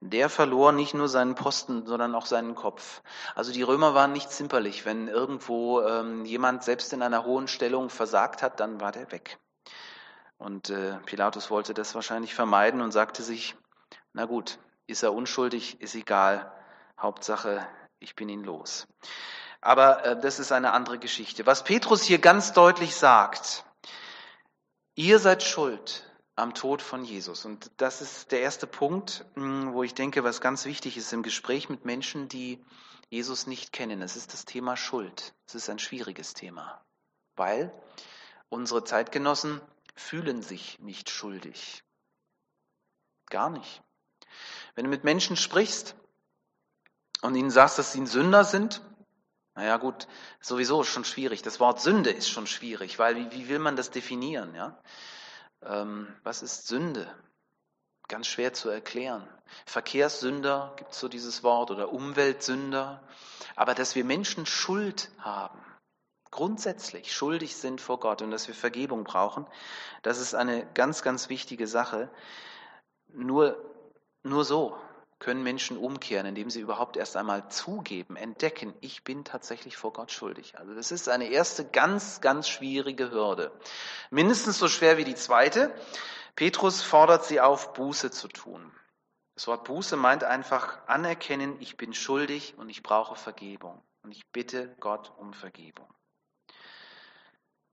der 0.00 0.28
verlor 0.28 0.72
nicht 0.72 0.94
nur 0.94 1.08
seinen 1.08 1.34
Posten, 1.34 1.86
sondern 1.86 2.14
auch 2.14 2.26
seinen 2.26 2.54
Kopf. 2.54 3.02
Also 3.34 3.52
die 3.52 3.62
Römer 3.62 3.94
waren 3.94 4.12
nicht 4.12 4.30
zimperlich. 4.30 4.84
Wenn 4.84 5.08
irgendwo 5.08 5.80
ähm, 5.82 6.24
jemand 6.24 6.62
selbst 6.62 6.92
in 6.92 7.02
einer 7.02 7.24
hohen 7.24 7.48
Stellung 7.48 7.90
versagt 7.90 8.42
hat, 8.42 8.60
dann 8.60 8.80
war 8.80 8.92
der 8.92 9.10
weg. 9.10 9.38
Und 10.36 10.70
äh, 10.70 10.98
Pilatus 11.04 11.50
wollte 11.50 11.74
das 11.74 11.94
wahrscheinlich 11.96 12.34
vermeiden 12.34 12.80
und 12.80 12.92
sagte 12.92 13.22
sich, 13.22 13.56
na 14.12 14.24
gut, 14.26 14.58
ist 14.86 15.02
er 15.02 15.12
unschuldig, 15.12 15.80
ist 15.80 15.96
egal, 15.96 16.52
Hauptsache, 16.98 17.66
ich 17.98 18.14
bin 18.14 18.28
ihn 18.28 18.44
los. 18.44 18.86
Aber 19.60 20.04
äh, 20.04 20.20
das 20.20 20.38
ist 20.38 20.52
eine 20.52 20.72
andere 20.72 20.98
Geschichte. 20.98 21.44
Was 21.44 21.64
Petrus 21.64 22.02
hier 22.02 22.18
ganz 22.18 22.52
deutlich 22.52 22.94
sagt, 22.94 23.64
ihr 24.94 25.18
seid 25.18 25.42
schuld 25.42 26.07
am 26.38 26.54
Tod 26.54 26.82
von 26.82 27.04
Jesus. 27.04 27.44
Und 27.44 27.70
das 27.78 28.00
ist 28.00 28.30
der 28.30 28.40
erste 28.40 28.66
Punkt, 28.66 29.24
hm, 29.34 29.72
wo 29.72 29.82
ich 29.82 29.94
denke, 29.94 30.22
was 30.24 30.40
ganz 30.40 30.64
wichtig 30.64 30.96
ist 30.96 31.12
im 31.12 31.22
Gespräch 31.22 31.68
mit 31.68 31.84
Menschen, 31.84 32.28
die 32.28 32.64
Jesus 33.10 33.46
nicht 33.46 33.72
kennen. 33.72 34.02
Es 34.02 34.16
ist 34.16 34.32
das 34.32 34.44
Thema 34.44 34.76
Schuld. 34.76 35.34
Es 35.46 35.54
ist 35.54 35.68
ein 35.68 35.78
schwieriges 35.78 36.34
Thema, 36.34 36.80
weil 37.36 37.72
unsere 38.48 38.84
Zeitgenossen 38.84 39.60
fühlen 39.94 40.42
sich 40.42 40.78
nicht 40.78 41.10
schuldig. 41.10 41.82
Gar 43.30 43.50
nicht. 43.50 43.82
Wenn 44.74 44.84
du 44.84 44.90
mit 44.90 45.04
Menschen 45.04 45.36
sprichst 45.36 45.96
und 47.20 47.34
ihnen 47.34 47.50
sagst, 47.50 47.78
dass 47.78 47.92
sie 47.92 48.00
ein 48.00 48.06
Sünder 48.06 48.44
sind, 48.44 48.80
naja 49.56 49.76
gut, 49.76 50.06
sowieso 50.40 50.84
schon 50.84 51.04
schwierig. 51.04 51.42
Das 51.42 51.58
Wort 51.58 51.80
Sünde 51.80 52.10
ist 52.10 52.30
schon 52.30 52.46
schwierig, 52.46 53.00
weil 53.00 53.16
wie, 53.16 53.32
wie 53.32 53.48
will 53.48 53.58
man 53.58 53.74
das 53.74 53.90
definieren? 53.90 54.54
Ja? 54.54 54.78
Ähm, 55.62 56.14
was 56.22 56.42
ist 56.42 56.66
Sünde? 56.66 57.12
Ganz 58.08 58.26
schwer 58.26 58.54
zu 58.54 58.70
erklären. 58.70 59.28
Verkehrssünder 59.66 60.72
gibt 60.76 60.92
es 60.92 61.00
so 61.00 61.08
dieses 61.08 61.42
Wort 61.42 61.70
oder 61.70 61.92
Umweltsünder. 61.92 63.02
Aber 63.54 63.74
dass 63.74 63.94
wir 63.94 64.04
Menschen 64.04 64.46
Schuld 64.46 65.10
haben, 65.18 65.58
grundsätzlich 66.30 67.12
schuldig 67.14 67.56
sind 67.56 67.80
vor 67.80 68.00
Gott 68.00 68.22
und 68.22 68.30
dass 68.30 68.48
wir 68.48 68.54
Vergebung 68.54 69.04
brauchen, 69.04 69.46
das 70.02 70.18
ist 70.18 70.34
eine 70.34 70.66
ganz, 70.74 71.02
ganz 71.02 71.28
wichtige 71.28 71.66
Sache. 71.66 72.10
Nur, 73.08 73.56
nur 74.22 74.44
so 74.44 74.78
können 75.18 75.42
Menschen 75.42 75.76
umkehren, 75.76 76.26
indem 76.26 76.50
sie 76.50 76.60
überhaupt 76.60 76.96
erst 76.96 77.16
einmal 77.16 77.48
zugeben, 77.50 78.16
entdecken, 78.16 78.74
ich 78.80 79.02
bin 79.04 79.24
tatsächlich 79.24 79.76
vor 79.76 79.92
Gott 79.92 80.12
schuldig. 80.12 80.58
Also 80.58 80.74
das 80.74 80.92
ist 80.92 81.08
eine 81.08 81.28
erste 81.28 81.64
ganz, 81.64 82.20
ganz 82.20 82.48
schwierige 82.48 83.10
Hürde. 83.10 83.52
Mindestens 84.10 84.58
so 84.58 84.68
schwer 84.68 84.96
wie 84.96 85.04
die 85.04 85.16
zweite. 85.16 85.74
Petrus 86.36 86.82
fordert 86.82 87.24
sie 87.24 87.40
auf, 87.40 87.72
Buße 87.72 88.10
zu 88.10 88.28
tun. 88.28 88.70
Das 89.34 89.46
Wort 89.46 89.64
Buße 89.64 89.96
meint 89.96 90.24
einfach 90.24 90.86
anerkennen, 90.86 91.56
ich 91.60 91.76
bin 91.76 91.94
schuldig 91.94 92.54
und 92.58 92.68
ich 92.68 92.82
brauche 92.82 93.16
Vergebung. 93.16 93.82
Und 94.02 94.12
ich 94.12 94.26
bitte 94.32 94.74
Gott 94.80 95.12
um 95.18 95.32
Vergebung. 95.32 95.88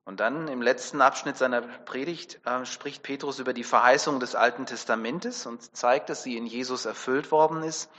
Und 0.05 0.19
dann 0.19 0.47
im 0.47 0.61
letzten 0.61 1.01
Abschnitt 1.01 1.35
seiner 1.35 1.61
Predigt 1.61 2.39
äh, 2.45 2.63
spricht 2.65 3.01
Petrus 3.01 3.39
über 3.39 3.53
die 3.53 3.63
Verheißung 3.63 4.19
des 4.19 4.35
Alten 4.35 4.67
Testamentes 4.67 5.47
und 5.47 5.75
zeigt, 5.75 6.09
dass 6.09 6.21
sie 6.21 6.37
in 6.37 6.45
Jesus 6.45 6.85
erfüllt 6.85 7.31
worden 7.31 7.63
ist. 7.63 7.89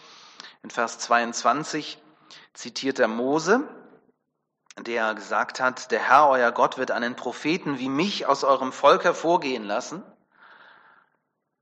In 0.62 0.70
Vers 0.70 1.00
22 1.00 2.00
zitiert 2.54 3.00
er 3.00 3.08
Mose, 3.08 3.68
der 4.78 5.14
gesagt 5.14 5.58
hat, 5.58 5.90
der 5.90 6.00
Herr, 6.00 6.28
euer 6.28 6.52
Gott, 6.52 6.78
wird 6.78 6.92
einen 6.92 7.16
Propheten 7.16 7.80
wie 7.80 7.88
mich 7.88 8.26
aus 8.26 8.44
eurem 8.44 8.72
Volk 8.72 9.02
hervorgehen 9.02 9.64
lassen. 9.64 10.04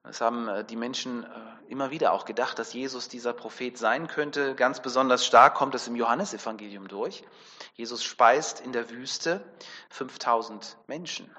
Das 0.03 0.21
haben 0.21 0.49
äh, 0.49 0.63
die 0.63 0.77
Menschen 0.77 1.25
äh, 1.25 1.54
immer 1.69 1.91
wieder 1.91 2.13
auch 2.13 2.25
gedacht, 2.25 2.59
dass 2.59 2.73
Jesus 2.73 3.09
dieser 3.09 3.33
Prophet 3.33 3.79
sein 3.79 4.07
könnte. 4.07 4.55
Ganz 4.55 4.81
besonders 4.81 5.25
stark 5.25 5.55
kommt 5.55 5.75
es 5.75 5.89
im 5.89 5.97
Johannesevangelium 5.97 6.89
durch. 6.89 7.25
Jesus 7.75 8.05
speist 8.05 8.61
in 8.61 8.73
der 8.73 8.91
Wüste 8.91 9.45
5000 9.91 10.77
Menschen. 10.87 11.35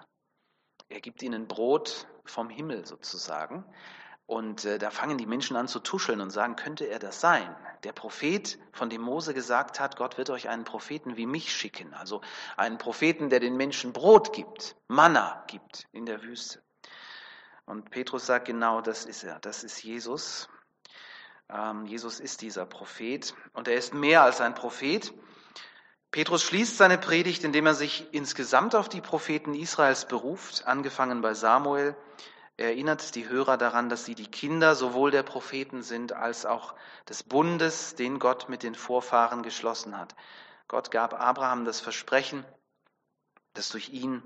Er 0.89 1.01
gibt 1.01 1.23
ihnen 1.23 1.47
Brot 1.47 2.07
vom 2.25 2.49
Himmel 2.49 2.85
sozusagen. 2.85 3.65
Und 4.27 4.65
äh, 4.65 4.79
da 4.79 4.89
fangen 4.89 5.19
die 5.19 5.27
Menschen 5.27 5.55
an 5.55 5.67
zu 5.67 5.79
tuscheln 5.79 6.19
und 6.19 6.31
sagen, 6.31 6.55
könnte 6.55 6.85
er 6.85 6.97
das 6.97 7.21
sein? 7.21 7.55
Der 7.83 7.91
Prophet, 7.91 8.57
von 8.71 8.89
dem 8.89 9.01
Mose 9.01 9.35
gesagt 9.35 9.79
hat, 9.79 9.97
Gott 9.97 10.17
wird 10.17 10.31
euch 10.31 10.49
einen 10.49 10.63
Propheten 10.63 11.15
wie 11.15 11.27
mich 11.27 11.53
schicken. 11.53 11.93
Also 11.93 12.21
einen 12.57 12.79
Propheten, 12.79 13.29
der 13.29 13.39
den 13.39 13.55
Menschen 13.55 13.93
Brot 13.93 14.33
gibt, 14.33 14.75
Manna 14.87 15.43
gibt 15.47 15.87
in 15.91 16.07
der 16.07 16.23
Wüste. 16.23 16.64
Und 17.65 17.89
Petrus 17.89 18.25
sagt, 18.25 18.45
genau 18.45 18.81
das 18.81 19.05
ist 19.05 19.23
er, 19.23 19.39
das 19.39 19.63
ist 19.63 19.83
Jesus. 19.83 20.47
Ähm, 21.49 21.85
Jesus 21.85 22.19
ist 22.19 22.41
dieser 22.41 22.65
Prophet 22.65 23.33
und 23.53 23.67
er 23.67 23.75
ist 23.75 23.93
mehr 23.93 24.23
als 24.23 24.41
ein 24.41 24.55
Prophet. 24.55 25.13
Petrus 26.11 26.43
schließt 26.43 26.77
seine 26.77 26.97
Predigt, 26.97 27.43
indem 27.43 27.65
er 27.65 27.73
sich 27.73 28.07
insgesamt 28.13 28.75
auf 28.75 28.87
die 28.87 29.01
Propheten 29.01 29.53
Israels 29.53 30.07
beruft, 30.07 30.65
angefangen 30.65 31.21
bei 31.21 31.33
Samuel. 31.33 31.95
Er 32.57 32.67
erinnert 32.67 33.15
die 33.15 33.27
Hörer 33.27 33.57
daran, 33.57 33.89
dass 33.89 34.05
sie 34.05 34.15
die 34.15 34.31
Kinder 34.31 34.75
sowohl 34.75 35.11
der 35.11 35.23
Propheten 35.23 35.83
sind 35.83 36.13
als 36.13 36.45
auch 36.45 36.73
des 37.09 37.23
Bundes, 37.23 37.95
den 37.95 38.17
Gott 38.17 38.47
mit 38.47 38.63
den 38.63 38.75
Vorfahren 38.75 39.43
geschlossen 39.43 39.97
hat. 39.97 40.15
Gott 40.67 40.89
gab 40.89 41.13
Abraham 41.19 41.65
das 41.65 41.81
Versprechen, 41.81 42.45
dass 43.53 43.69
durch 43.69 43.89
ihn 43.89 44.23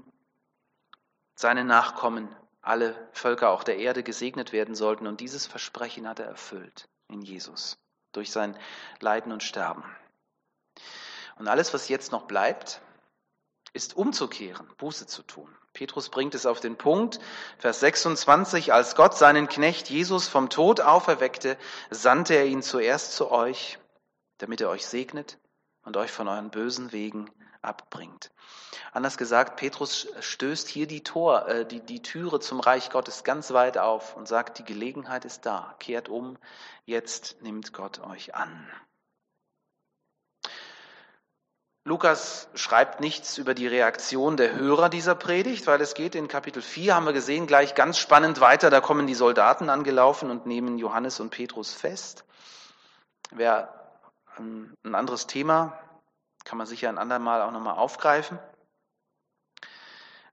seine 1.34 1.64
Nachkommen 1.64 2.34
alle 2.62 2.96
Völker 3.14 3.50
auch 3.50 3.64
der 3.64 3.78
Erde 3.78 4.04
gesegnet 4.04 4.52
werden 4.52 4.76
sollten. 4.76 5.08
Und 5.08 5.22
dieses 5.22 5.48
Versprechen 5.48 6.08
hat 6.08 6.20
er 6.20 6.26
erfüllt 6.26 6.88
in 7.08 7.22
Jesus 7.22 7.78
durch 8.12 8.32
sein 8.32 8.58
Leiden 9.00 9.32
und 9.32 9.44
Sterben. 9.44 9.84
Und 11.38 11.48
alles, 11.48 11.74
was 11.74 11.88
jetzt 11.88 12.12
noch 12.12 12.24
bleibt, 12.24 12.82
ist 13.74 13.96
umzukehren, 13.96 14.68
Buße 14.78 15.08
zu 15.08 15.24
tun. 15.24 15.56
Petrus 15.74 16.10
bringt 16.10 16.36
es 16.36 16.46
auf 16.46 16.60
den 16.60 16.78
Punkt, 16.78 17.20
Vers 17.60 17.80
26, 17.82 18.74
als 18.74 18.96
Gott 18.96 19.16
seinen 19.16 19.48
Knecht 19.48 19.90
Jesus 19.90 20.28
vom 20.28 20.50
Tod 20.50 20.82
auferweckte, 20.82 21.58
sandte 21.90 22.34
er 22.34 22.46
ihn 22.46 22.64
zuerst 22.64 23.14
zu 23.16 23.32
euch, 23.32 23.78
damit 24.40 24.62
er 24.62 24.70
euch 24.70 24.88
segnet 24.88 25.38
und 25.84 25.96
euch 25.96 26.12
von 26.12 26.28
euren 26.28 26.50
bösen 26.50 26.92
Wegen 26.92 27.30
abbringt. 27.62 28.32
Anders 28.92 29.18
gesagt, 29.18 29.58
Petrus 29.58 30.08
stößt 30.20 30.68
hier 30.68 30.88
die, 30.88 31.04
Tor, 31.04 31.48
äh, 31.48 31.66
die, 31.66 31.82
die 31.82 32.02
Türe 32.02 32.40
zum 32.40 32.60
Reich 32.60 32.90
Gottes 32.90 33.24
ganz 33.24 33.52
weit 33.52 33.78
auf 33.78 34.16
und 34.16 34.28
sagt, 34.28 34.60
die 34.60 34.66
Gelegenheit 34.66 35.26
ist 35.26 35.46
da, 35.46 35.76
kehrt 35.80 36.10
um, 36.10 36.38
jetzt 36.86 37.42
nimmt 37.42 37.74
Gott 37.74 38.00
euch 38.00 38.36
an. 38.36 38.68
Lukas 41.86 42.50
schreibt 42.54 43.00
nichts 43.00 43.38
über 43.38 43.54
die 43.54 43.66
Reaktion 43.66 44.38
der 44.38 44.54
Hörer 44.56 44.90
dieser 44.90 45.16
Predigt, 45.16 45.66
weil 45.66 45.82
es 45.82 45.96
geht 45.96 46.14
in 46.14 46.28
Kapitel 46.28 46.62
4, 46.62 46.94
haben 46.94 47.06
wir 47.06 47.14
gesehen, 47.14 47.48
gleich 47.48 47.74
ganz 47.74 47.98
spannend 47.98 48.42
weiter. 48.42 48.70
Da 48.70 48.80
kommen 48.80 49.08
die 49.08 49.16
Soldaten 49.16 49.70
angelaufen 49.70 50.30
und 50.30 50.46
nehmen 50.46 50.78
Johannes 50.78 51.20
und 51.20 51.32
Petrus 51.32 51.74
fest. 51.74 52.26
Wäre 53.32 53.70
ein 54.38 54.76
anderes 54.94 55.26
Thema, 55.26 55.80
kann 56.46 56.58
man 56.58 56.68
sicher 56.68 56.90
ein 56.90 56.98
andermal 56.98 57.42
auch 57.42 57.52
nochmal 57.52 57.76
aufgreifen. 57.76 58.40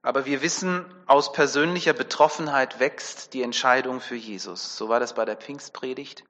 Aber 0.01 0.25
wir 0.25 0.41
wissen, 0.41 0.85
aus 1.05 1.33
persönlicher 1.33 1.93
Betroffenheit 1.93 2.79
wächst 2.79 3.33
die 3.33 3.43
Entscheidung 3.43 3.99
für 3.99 4.15
Jesus. 4.15 4.77
So 4.77 4.89
war 4.89 4.99
das 4.99 5.13
bei 5.13 5.25
der 5.25 5.35
Pfingstpredigt. 5.35 6.23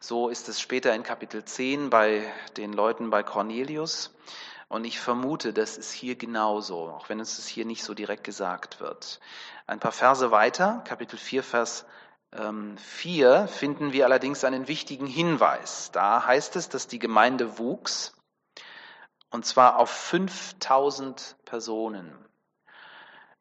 So 0.00 0.28
ist 0.28 0.48
es 0.48 0.60
später 0.60 0.94
in 0.94 1.02
Kapitel 1.02 1.44
10 1.44 1.88
bei 1.88 2.30
den 2.56 2.72
Leuten 2.72 3.10
bei 3.10 3.22
Cornelius. 3.22 4.14
Und 4.68 4.84
ich 4.84 5.00
vermute, 5.00 5.52
das 5.52 5.78
ist 5.78 5.92
hier 5.92 6.16
genauso, 6.16 6.90
auch 6.90 7.08
wenn 7.08 7.20
es 7.20 7.46
hier 7.46 7.64
nicht 7.64 7.84
so 7.84 7.94
direkt 7.94 8.24
gesagt 8.24 8.80
wird. 8.80 9.20
Ein 9.66 9.80
paar 9.80 9.92
Verse 9.92 10.30
weiter, 10.30 10.82
Kapitel 10.86 11.18
4, 11.18 11.42
Vers 11.42 11.86
4, 12.32 12.40
ähm, 12.42 13.48
finden 13.48 13.92
wir 13.92 14.04
allerdings 14.04 14.44
einen 14.44 14.68
wichtigen 14.68 15.06
Hinweis. 15.06 15.90
Da 15.92 16.26
heißt 16.26 16.56
es, 16.56 16.68
dass 16.68 16.88
die 16.88 16.98
Gemeinde 16.98 17.58
wuchs, 17.58 18.15
und 19.30 19.44
zwar 19.44 19.78
auf 19.78 19.90
5000 19.90 21.36
Personen. 21.44 22.16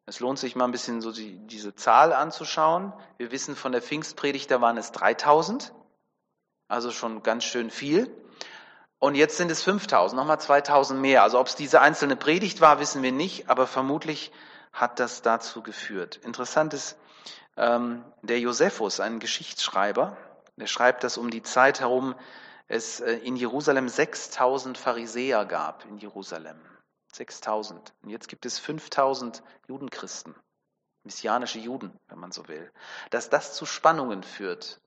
Es 0.05 0.19
lohnt 0.19 0.37
sich 0.37 0.55
mal 0.55 0.65
ein 0.65 0.71
bisschen 0.71 1.01
so 1.01 1.11
die, 1.11 1.37
diese 1.47 1.73
Zahl 1.75 2.13
anzuschauen. 2.13 2.93
Wir 3.17 3.31
wissen 3.31 3.55
von 3.55 3.71
der 3.71 3.81
Pfingstpredigt, 3.81 4.51
da 4.51 4.61
waren 4.61 4.77
es 4.77 4.91
3000, 4.91 5.73
also 6.67 6.91
schon 6.91 7.23
ganz 7.23 7.43
schön 7.43 7.71
viel. 7.71 8.11
Und 8.99 9.15
jetzt 9.15 9.37
sind 9.37 9.51
es 9.51 9.63
5000, 9.63 10.19
nochmal 10.19 10.39
2000 10.39 10.99
mehr. 10.99 11.23
Also 11.23 11.39
ob 11.39 11.47
es 11.47 11.55
diese 11.55 11.81
einzelne 11.81 12.15
Predigt 12.15 12.61
war, 12.61 12.79
wissen 12.79 13.01
wir 13.01 13.11
nicht, 13.11 13.49
aber 13.49 13.67
vermutlich 13.67 14.31
hat 14.73 14.99
das 14.99 15.21
dazu 15.21 15.63
geführt. 15.63 16.17
Interessant 16.17 16.73
ist, 16.73 16.97
ähm, 17.57 18.03
der 18.21 18.39
Josephus, 18.39 18.99
ein 18.99 19.19
Geschichtsschreiber, 19.19 20.17
Er 20.57 20.67
schreibt, 20.67 21.03
dass 21.03 21.17
um 21.17 21.29
die 21.29 21.43
Zeit 21.43 21.79
herum 21.81 22.15
es 22.67 22.99
äh, 22.99 23.13
in 23.17 23.35
Jerusalem 23.35 23.89
6000 23.89 24.77
Pharisäer 24.77 25.45
gab, 25.45 25.85
in 25.85 25.97
Jerusalem. 25.97 26.59
6000. 27.13 27.93
Und 28.03 28.09
jetzt 28.09 28.27
gibt 28.27 28.45
es 28.45 28.59
5000 28.59 29.41
Judenchristen, 29.67 30.35
messianische 31.03 31.59
Juden, 31.59 31.97
wenn 32.07 32.19
man 32.19 32.31
so 32.31 32.47
will. 32.47 32.71
Dass 33.09 33.29
das 33.29 33.55
zu 33.55 33.65
Spannungen 33.65 34.23
führt, 34.23 34.81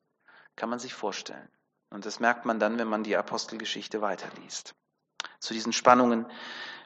kann 0.57 0.69
man 0.69 0.79
sich 0.79 0.93
vorstellen. 0.93 1.49
Und 1.91 2.05
das 2.05 2.21
merkt 2.21 2.45
man 2.45 2.61
dann, 2.61 2.79
wenn 2.79 2.89
man 2.89 3.03
die 3.03 3.17
Apostelgeschichte 3.17 4.03
weiterliest. 4.03 4.75
Zu 5.39 5.55
diesen 5.55 5.73
Spannungen 5.73 6.27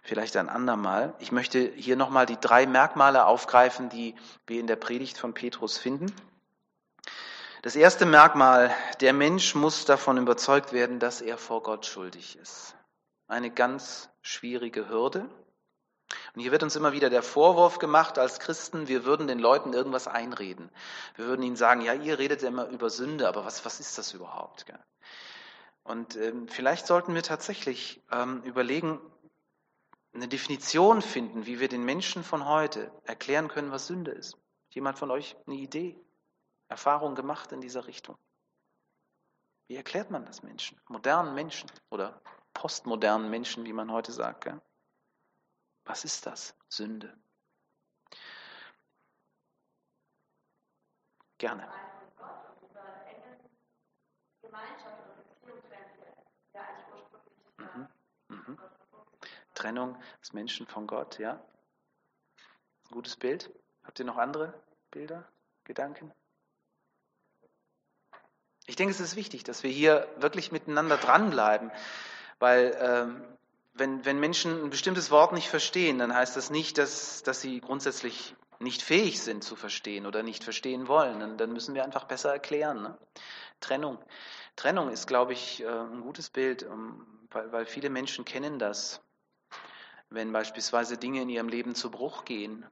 vielleicht 0.02 0.36
ein 0.36 0.48
andermal. 0.48 1.14
Ich 1.18 1.32
möchte 1.32 1.58
hier 1.58 1.96
nochmal 1.96 2.26
die 2.26 2.38
drei 2.38 2.66
Merkmale 2.66 3.26
aufgreifen, 3.26 3.88
die 3.88 4.14
wir 4.46 4.60
in 4.60 4.66
der 4.66 4.76
Predigt 4.76 5.18
von 5.18 5.34
Petrus 5.34 5.78
finden. 5.78 6.14
Das 7.62 7.76
erste 7.76 8.06
Merkmal, 8.06 8.74
der 9.00 9.12
Mensch 9.12 9.54
muss 9.54 9.84
davon 9.84 10.18
überzeugt 10.18 10.72
werden, 10.72 10.98
dass 10.98 11.20
er 11.20 11.38
vor 11.38 11.62
Gott 11.62 11.86
schuldig 11.86 12.36
ist. 12.36 12.74
Eine 13.28 13.52
ganz 13.52 14.10
schwierige 14.20 14.88
Hürde. 14.88 15.30
Und 16.34 16.40
hier 16.40 16.50
wird 16.50 16.64
uns 16.64 16.74
immer 16.74 16.92
wieder 16.92 17.08
der 17.08 17.22
Vorwurf 17.22 17.78
gemacht 17.78 18.18
als 18.18 18.40
Christen, 18.40 18.88
wir 18.88 19.04
würden 19.04 19.28
den 19.28 19.38
Leuten 19.38 19.74
irgendwas 19.74 20.08
einreden. 20.08 20.70
Wir 21.14 21.26
würden 21.26 21.44
ihnen 21.44 21.54
sagen, 21.54 21.82
ja, 21.82 21.94
ihr 21.94 22.18
redet 22.18 22.42
ja 22.42 22.48
immer 22.48 22.66
über 22.66 22.90
Sünde, 22.90 23.28
aber 23.28 23.44
was, 23.44 23.64
was 23.64 23.78
ist 23.78 23.96
das 23.96 24.12
überhaupt? 24.12 24.66
Und 25.84 26.16
ähm, 26.16 26.48
vielleicht 26.48 26.88
sollten 26.88 27.14
wir 27.14 27.22
tatsächlich 27.22 28.02
ähm, 28.10 28.42
überlegen, 28.42 29.00
eine 30.12 30.26
Definition 30.26 31.00
finden, 31.00 31.46
wie 31.46 31.60
wir 31.60 31.68
den 31.68 31.84
Menschen 31.84 32.24
von 32.24 32.44
heute 32.44 32.90
erklären 33.04 33.46
können, 33.46 33.70
was 33.70 33.86
Sünde 33.86 34.10
ist. 34.10 34.36
Jemand 34.70 34.98
von 34.98 35.12
euch 35.12 35.36
eine 35.46 35.56
Idee, 35.56 35.96
Erfahrung 36.72 37.14
gemacht 37.14 37.52
in 37.52 37.60
dieser 37.60 37.86
Richtung? 37.86 38.16
Wie 39.68 39.76
erklärt 39.76 40.10
man 40.10 40.24
das 40.24 40.42
Menschen? 40.42 40.80
Modernen 40.88 41.34
Menschen 41.34 41.70
oder 41.90 42.20
postmodernen 42.54 43.28
Menschen, 43.28 43.66
wie 43.66 43.74
man 43.74 43.92
heute 43.92 44.10
sagt. 44.10 44.44
Gell? 44.44 44.60
Was 45.84 46.04
ist 46.04 46.24
das? 46.24 46.56
Sünde. 46.70 47.14
Gerne. 51.36 51.68
Mhm. 57.58 57.88
Mhm. 58.28 58.58
Trennung 59.54 60.00
des 60.20 60.32
Menschen 60.32 60.66
von 60.66 60.86
Gott, 60.86 61.18
ja? 61.18 61.38
Gutes 62.90 63.16
Bild. 63.16 63.52
Habt 63.84 63.98
ihr 63.98 64.06
noch 64.06 64.16
andere 64.16 64.54
Bilder, 64.90 65.28
Gedanken? 65.64 66.12
Ich 68.66 68.76
denke, 68.76 68.92
es 68.92 69.00
ist 69.00 69.16
wichtig, 69.16 69.44
dass 69.44 69.62
wir 69.62 69.70
hier 69.70 70.06
wirklich 70.16 70.52
miteinander 70.52 70.96
dranbleiben, 70.96 71.70
weil 72.38 72.76
ähm, 72.80 73.24
wenn, 73.74 74.04
wenn 74.04 74.20
Menschen 74.20 74.64
ein 74.64 74.70
bestimmtes 74.70 75.10
Wort 75.10 75.32
nicht 75.32 75.48
verstehen, 75.48 75.98
dann 75.98 76.14
heißt 76.14 76.36
das 76.36 76.50
nicht, 76.50 76.78
dass, 76.78 77.22
dass 77.22 77.40
sie 77.40 77.60
grundsätzlich 77.60 78.36
nicht 78.58 78.82
fähig 78.82 79.20
sind 79.20 79.42
zu 79.42 79.56
verstehen 79.56 80.06
oder 80.06 80.22
nicht 80.22 80.44
verstehen 80.44 80.88
wollen. 80.88 81.20
Dann, 81.20 81.38
dann 81.38 81.52
müssen 81.52 81.74
wir 81.74 81.84
einfach 81.84 82.04
besser 82.04 82.32
erklären. 82.32 82.82
Ne? 82.82 82.98
Trennung. 83.60 83.98
Trennung 84.56 84.90
ist, 84.90 85.06
glaube 85.06 85.32
ich, 85.32 85.62
äh, 85.62 85.66
ein 85.66 86.02
gutes 86.02 86.30
Bild, 86.30 86.62
ähm, 86.62 87.06
weil, 87.30 87.50
weil 87.52 87.66
viele 87.66 87.90
Menschen 87.90 88.24
kennen 88.24 88.58
das. 88.58 89.00
Wenn 90.10 90.32
beispielsweise 90.32 90.98
Dinge 90.98 91.22
in 91.22 91.30
ihrem 91.30 91.48
Leben 91.48 91.74
zu 91.74 91.90
Bruch 91.90 92.24
gehen, 92.24 92.66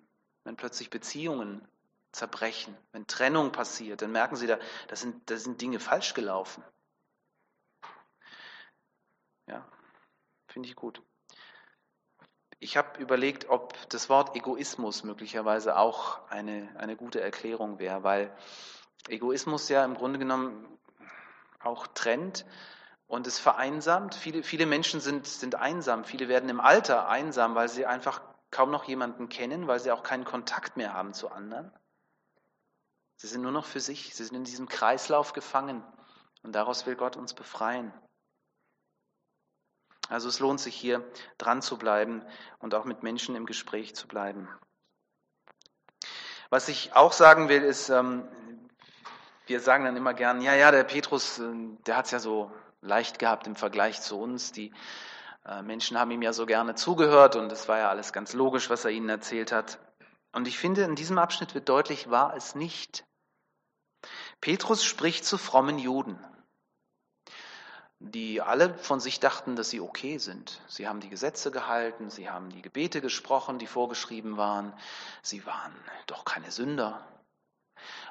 wenn 0.44 0.56
plötzlich 0.56 0.90
Beziehungen 0.90 1.66
zerbrechen, 2.12 2.76
wenn 2.92 3.06
Trennung 3.06 3.52
passiert, 3.52 4.02
dann 4.02 4.12
merken 4.12 4.36
sie, 4.36 4.46
da, 4.46 4.58
da, 4.88 4.96
sind, 4.96 5.30
da 5.30 5.36
sind 5.36 5.60
Dinge 5.60 5.80
falsch 5.80 6.14
gelaufen. 6.14 6.64
Ja, 9.46 9.66
finde 10.48 10.68
ich 10.68 10.76
gut. 10.76 11.02
Ich 12.58 12.76
habe 12.76 13.00
überlegt, 13.00 13.48
ob 13.48 13.74
das 13.88 14.08
Wort 14.08 14.36
Egoismus 14.36 15.02
möglicherweise 15.02 15.76
auch 15.76 16.28
eine, 16.28 16.68
eine 16.76 16.94
gute 16.94 17.20
Erklärung 17.20 17.78
wäre, 17.78 18.02
weil 18.02 18.36
Egoismus 19.08 19.68
ja 19.68 19.84
im 19.84 19.94
Grunde 19.94 20.18
genommen 20.18 20.66
auch 21.60 21.86
trennt 21.86 22.44
und 23.06 23.26
es 23.26 23.38
vereinsamt. 23.38 24.14
Viele, 24.14 24.42
viele 24.42 24.66
Menschen 24.66 25.00
sind, 25.00 25.26
sind 25.26 25.54
einsam, 25.54 26.04
viele 26.04 26.28
werden 26.28 26.48
im 26.48 26.60
Alter 26.60 27.08
einsam, 27.08 27.54
weil 27.54 27.68
sie 27.68 27.86
einfach 27.86 28.20
kaum 28.50 28.70
noch 28.70 28.84
jemanden 28.84 29.28
kennen, 29.28 29.66
weil 29.66 29.80
sie 29.80 29.90
auch 29.90 30.02
keinen 30.02 30.24
Kontakt 30.24 30.76
mehr 30.76 30.92
haben 30.92 31.14
zu 31.14 31.30
anderen. 31.30 31.72
Sie 33.20 33.26
sind 33.26 33.42
nur 33.42 33.52
noch 33.52 33.66
für 33.66 33.80
sich, 33.80 34.14
sie 34.14 34.24
sind 34.24 34.34
in 34.34 34.44
diesem 34.44 34.66
Kreislauf 34.66 35.34
gefangen 35.34 35.84
und 36.42 36.54
daraus 36.54 36.86
will 36.86 36.96
Gott 36.96 37.18
uns 37.18 37.34
befreien. 37.34 37.92
Also 40.08 40.26
es 40.30 40.38
lohnt 40.38 40.58
sich 40.58 40.74
hier 40.74 41.04
dran 41.36 41.60
zu 41.60 41.76
bleiben 41.76 42.24
und 42.60 42.74
auch 42.74 42.86
mit 42.86 43.02
Menschen 43.02 43.36
im 43.36 43.44
Gespräch 43.44 43.94
zu 43.94 44.08
bleiben. 44.08 44.48
Was 46.48 46.68
ich 46.68 46.96
auch 46.96 47.12
sagen 47.12 47.50
will, 47.50 47.62
ist, 47.62 47.90
ähm, 47.90 48.26
wir 49.44 49.60
sagen 49.60 49.84
dann 49.84 49.98
immer 49.98 50.14
gern, 50.14 50.40
ja, 50.40 50.54
ja, 50.54 50.70
der 50.70 50.84
Petrus, 50.84 51.40
äh, 51.40 51.52
der 51.84 51.98
hat 51.98 52.06
es 52.06 52.12
ja 52.12 52.20
so 52.20 52.50
leicht 52.80 53.18
gehabt 53.18 53.46
im 53.46 53.54
Vergleich 53.54 54.00
zu 54.00 54.18
uns. 54.18 54.50
Die 54.50 54.72
äh, 55.44 55.60
Menschen 55.60 55.98
haben 55.98 56.10
ihm 56.10 56.22
ja 56.22 56.32
so 56.32 56.46
gerne 56.46 56.74
zugehört 56.74 57.36
und 57.36 57.52
es 57.52 57.68
war 57.68 57.76
ja 57.76 57.90
alles 57.90 58.14
ganz 58.14 58.32
logisch, 58.32 58.70
was 58.70 58.86
er 58.86 58.92
ihnen 58.92 59.10
erzählt 59.10 59.52
hat. 59.52 59.78
Und 60.32 60.48
ich 60.48 60.58
finde, 60.58 60.84
in 60.84 60.94
diesem 60.94 61.18
Abschnitt 61.18 61.54
wird 61.54 61.68
deutlich, 61.68 62.08
war 62.08 62.34
es 62.34 62.54
nicht. 62.54 63.04
Petrus 64.40 64.84
spricht 64.84 65.24
zu 65.24 65.36
frommen 65.36 65.78
Juden, 65.78 66.18
die 67.98 68.40
alle 68.40 68.74
von 68.78 68.98
sich 68.98 69.20
dachten, 69.20 69.56
dass 69.56 69.68
sie 69.68 69.80
okay 69.80 70.16
sind. 70.16 70.62
Sie 70.66 70.88
haben 70.88 71.00
die 71.00 71.10
Gesetze 71.10 71.50
gehalten, 71.50 72.08
sie 72.08 72.30
haben 72.30 72.48
die 72.50 72.62
Gebete 72.62 73.02
gesprochen, 73.02 73.58
die 73.58 73.66
vorgeschrieben 73.66 74.38
waren. 74.38 74.72
Sie 75.22 75.44
waren 75.44 75.74
doch 76.06 76.24
keine 76.24 76.50
Sünder. 76.50 77.06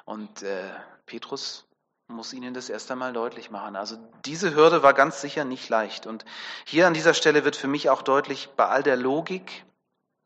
Und 0.04 0.42
äh, 0.42 0.70
Petrus 1.06 1.66
muss 2.06 2.32
ihnen 2.32 2.54
das 2.54 2.68
erst 2.68 2.90
einmal 2.90 3.12
deutlich 3.12 3.50
machen. 3.50 3.76
Also 3.76 3.96
diese 4.24 4.54
Hürde 4.54 4.82
war 4.82 4.94
ganz 4.94 5.20
sicher 5.20 5.44
nicht 5.44 5.68
leicht. 5.68 6.06
Und 6.06 6.24
hier 6.64 6.86
an 6.86 6.94
dieser 6.94 7.14
Stelle 7.14 7.44
wird 7.44 7.56
für 7.56 7.68
mich 7.68 7.90
auch 7.90 8.02
deutlich, 8.02 8.48
bei 8.56 8.66
all 8.66 8.82
der 8.82 8.96
Logik, 8.96 9.64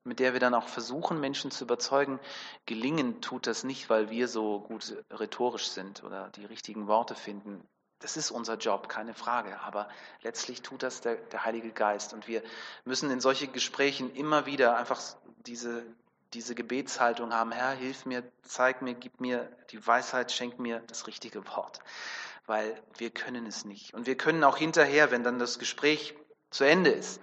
mit 0.04 0.20
der 0.20 0.34
wir 0.34 0.40
dann 0.40 0.54
auch 0.54 0.68
versuchen, 0.68 1.18
Menschen 1.18 1.50
zu 1.50 1.64
überzeugen, 1.64 2.20
gelingen 2.66 3.20
tut 3.22 3.46
das 3.46 3.64
nicht, 3.64 3.88
weil 3.88 4.10
wir 4.10 4.28
so 4.28 4.60
gut 4.60 5.02
rhetorisch 5.10 5.68
sind 5.68 6.04
oder 6.04 6.28
die 6.30 6.44
richtigen 6.44 6.86
Worte 6.86 7.14
finden. 7.14 7.66
Das 8.00 8.18
ist 8.18 8.30
unser 8.30 8.58
Job, 8.58 8.90
keine 8.90 9.14
Frage. 9.14 9.58
Aber 9.60 9.88
letztlich 10.20 10.60
tut 10.60 10.82
das 10.82 11.00
der, 11.00 11.16
der 11.16 11.46
Heilige 11.46 11.70
Geist. 11.70 12.12
Und 12.12 12.28
wir 12.28 12.42
müssen 12.84 13.10
in 13.10 13.20
solche 13.20 13.48
Gesprächen 13.48 14.14
immer 14.14 14.44
wieder 14.44 14.76
einfach 14.76 15.00
diese, 15.46 15.86
diese 16.34 16.54
Gebetshaltung 16.54 17.32
haben. 17.32 17.50
Herr, 17.50 17.70
hilf 17.70 18.04
mir, 18.04 18.22
zeig 18.42 18.82
mir, 18.82 18.92
gib 18.92 19.20
mir 19.20 19.48
die 19.70 19.84
Weisheit, 19.86 20.32
schenk 20.32 20.58
mir 20.58 20.80
das 20.80 21.06
richtige 21.06 21.46
Wort. 21.48 21.78
Weil 22.44 22.78
wir 22.98 23.08
können 23.08 23.46
es 23.46 23.64
nicht. 23.64 23.94
Und 23.94 24.06
wir 24.06 24.18
können 24.18 24.44
auch 24.44 24.58
hinterher, 24.58 25.10
wenn 25.10 25.24
dann 25.24 25.38
das 25.38 25.58
Gespräch 25.58 26.14
zu 26.50 26.64
Ende 26.64 26.90
ist, 26.90 27.22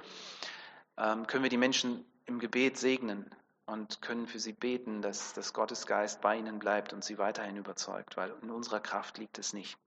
ähm, 0.97 1.27
können 1.27 1.43
wir 1.43 1.51
die 1.51 1.57
Menschen 1.57 2.05
im 2.31 2.39
Gebet 2.39 2.77
segnen 2.77 3.29
und 3.65 4.01
können 4.01 4.25
für 4.25 4.39
sie 4.39 4.53
beten, 4.53 5.01
dass, 5.01 5.33
dass 5.33 5.53
Gottes 5.53 5.85
Geist 5.85 6.21
bei 6.21 6.37
ihnen 6.37 6.59
bleibt 6.59 6.93
und 6.93 7.03
sie 7.03 7.17
weiterhin 7.17 7.57
überzeugt, 7.57 8.17
weil 8.17 8.33
in 8.41 8.49
unserer 8.49 8.79
Kraft 8.79 9.17
liegt 9.17 9.37
es 9.37 9.53
nicht. 9.53 9.77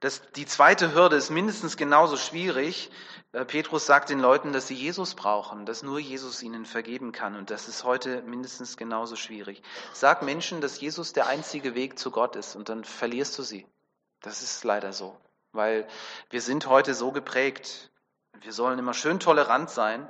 Das, 0.00 0.20
die 0.32 0.44
zweite 0.44 0.92
Hürde 0.92 1.16
ist 1.16 1.30
mindestens 1.30 1.78
genauso 1.78 2.18
schwierig. 2.18 2.90
Äh, 3.32 3.46
Petrus 3.46 3.86
sagt 3.86 4.10
den 4.10 4.20
Leuten, 4.20 4.52
dass 4.52 4.66
sie 4.66 4.74
Jesus 4.74 5.14
brauchen, 5.14 5.64
dass 5.64 5.82
nur 5.82 5.98
Jesus 5.98 6.42
ihnen 6.42 6.66
vergeben 6.66 7.12
kann. 7.12 7.36
Und 7.36 7.48
das 7.48 7.68
ist 7.68 7.84
heute 7.84 8.20
mindestens 8.22 8.76
genauso 8.76 9.16
schwierig. 9.16 9.62
Sag 9.94 10.22
Menschen, 10.22 10.60
dass 10.60 10.78
Jesus 10.78 11.14
der 11.14 11.26
einzige 11.26 11.74
Weg 11.74 11.98
zu 11.98 12.10
Gott 12.10 12.36
ist 12.36 12.54
und 12.54 12.68
dann 12.68 12.84
verlierst 12.84 13.38
du 13.38 13.42
sie. 13.42 13.66
Das 14.20 14.42
ist 14.42 14.62
leider 14.62 14.92
so. 14.92 15.16
Weil 15.52 15.86
wir 16.28 16.42
sind 16.42 16.66
heute 16.66 16.92
so 16.92 17.10
geprägt. 17.10 17.90
Wir 18.42 18.52
sollen 18.52 18.78
immer 18.78 18.92
schön 18.92 19.20
tolerant 19.20 19.70
sein. 19.70 20.06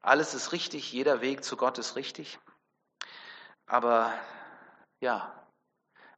Alles 0.00 0.34
ist 0.34 0.52
richtig, 0.52 0.92
jeder 0.92 1.20
Weg 1.20 1.44
zu 1.44 1.56
Gott 1.56 1.78
ist 1.78 1.96
richtig. 1.96 2.38
Aber 3.66 4.12
ja, 5.00 5.46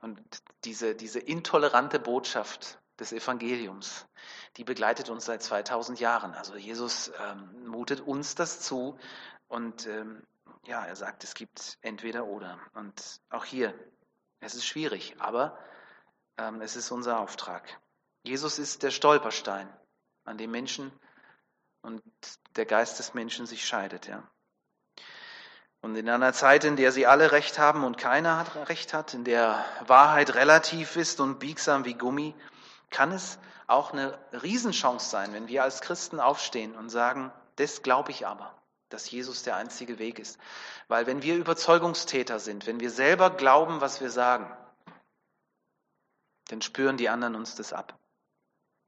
und 0.01 0.21
diese, 0.65 0.95
diese 0.95 1.19
intolerante 1.19 1.99
Botschaft 1.99 2.79
des 2.99 3.13
Evangeliums, 3.13 4.07
die 4.57 4.65
begleitet 4.65 5.09
uns 5.09 5.25
seit 5.25 5.43
2000 5.43 6.01
Jahren. 6.01 6.35
Also 6.35 6.57
Jesus 6.57 7.11
ähm, 7.19 7.67
mutet 7.67 8.01
uns 8.01 8.35
das 8.35 8.61
zu 8.61 8.99
und 9.49 9.87
ähm, 9.87 10.23
ja, 10.67 10.85
er 10.85 10.97
sagt, 10.97 11.25
es 11.25 11.35
gibt 11.35 11.79
entweder 11.81 12.27
oder. 12.27 12.59
Und 12.75 13.21
auch 13.31 13.45
hier, 13.45 13.75
es 14.41 14.55
ist 14.55 14.67
schwierig, 14.67 15.17
aber 15.19 15.59
ähm, 16.37 16.61
es 16.61 16.77
ist 16.77 16.91
unser 16.91 17.19
Auftrag. 17.21 17.81
Jesus 18.23 18.59
ist 18.59 18.83
der 18.83 18.91
Stolperstein, 18.91 19.69
an 20.25 20.39
dem 20.39 20.51
Menschen 20.51 20.93
und 21.83 22.03
der 22.57 22.67
Geist 22.67 22.99
des 22.99 23.15
Menschen 23.15 23.47
sich 23.47 23.67
scheidet. 23.67 24.07
Ja. 24.07 24.23
Und 25.83 25.97
in 25.97 26.09
einer 26.11 26.33
Zeit, 26.33 26.65
in 26.65 26.77
der 26.77 26.93
sie 26.93 27.07
alle 27.07 27.33
Recht 27.33 27.59
haben 27.59 27.85
und 27.85 27.97
keiner 27.97 28.37
hat 28.39 28.69
Recht 28.69 28.93
hat, 28.93 29.15
in 29.15 29.25
der 29.25 29.65
Wahrheit 29.87 30.35
relativ 30.35 30.97
ist 30.97 31.21
und 31.21 31.39
biegsam 31.39 31.85
wie 31.85 31.95
Gummi, 31.95 32.35
kann 32.91 33.13
es 33.13 33.39
auch 33.67 33.93
eine 33.93 34.19
Riesenchance 34.33 35.09
sein, 35.09 35.33
wenn 35.33 35.49
wir 35.49 35.63
als 35.63 35.81
Christen 35.81 36.21
aufstehen 36.21 36.75
und 36.75 36.91
sagen, 36.91 37.33
das 37.57 37.83
glaube 37.83 38.11
ich 38.11 38.27
aber, 38.27 38.55
dass 38.91 39.11
Jesus 39.11 39.43
der 39.43 39.57
einzige 39.57 39.99
Weg 39.99 40.19
ist. 40.19 40.39
Weil 40.89 41.07
wenn 41.07 41.23
wir 41.23 41.37
Überzeugungstäter 41.37 42.41
sind, 42.41 42.67
wenn 42.67 42.81
wir 42.81 42.91
selber 42.91 43.31
glauben, 43.31 43.81
was 43.81 44.01
wir 44.01 44.11
sagen, 44.11 44.55
dann 46.49 46.63
spüren 46.63 46.97
die 46.97 47.09
anderen 47.09 47.37
uns 47.37 47.55
das 47.55 47.73
ab. 47.73 47.99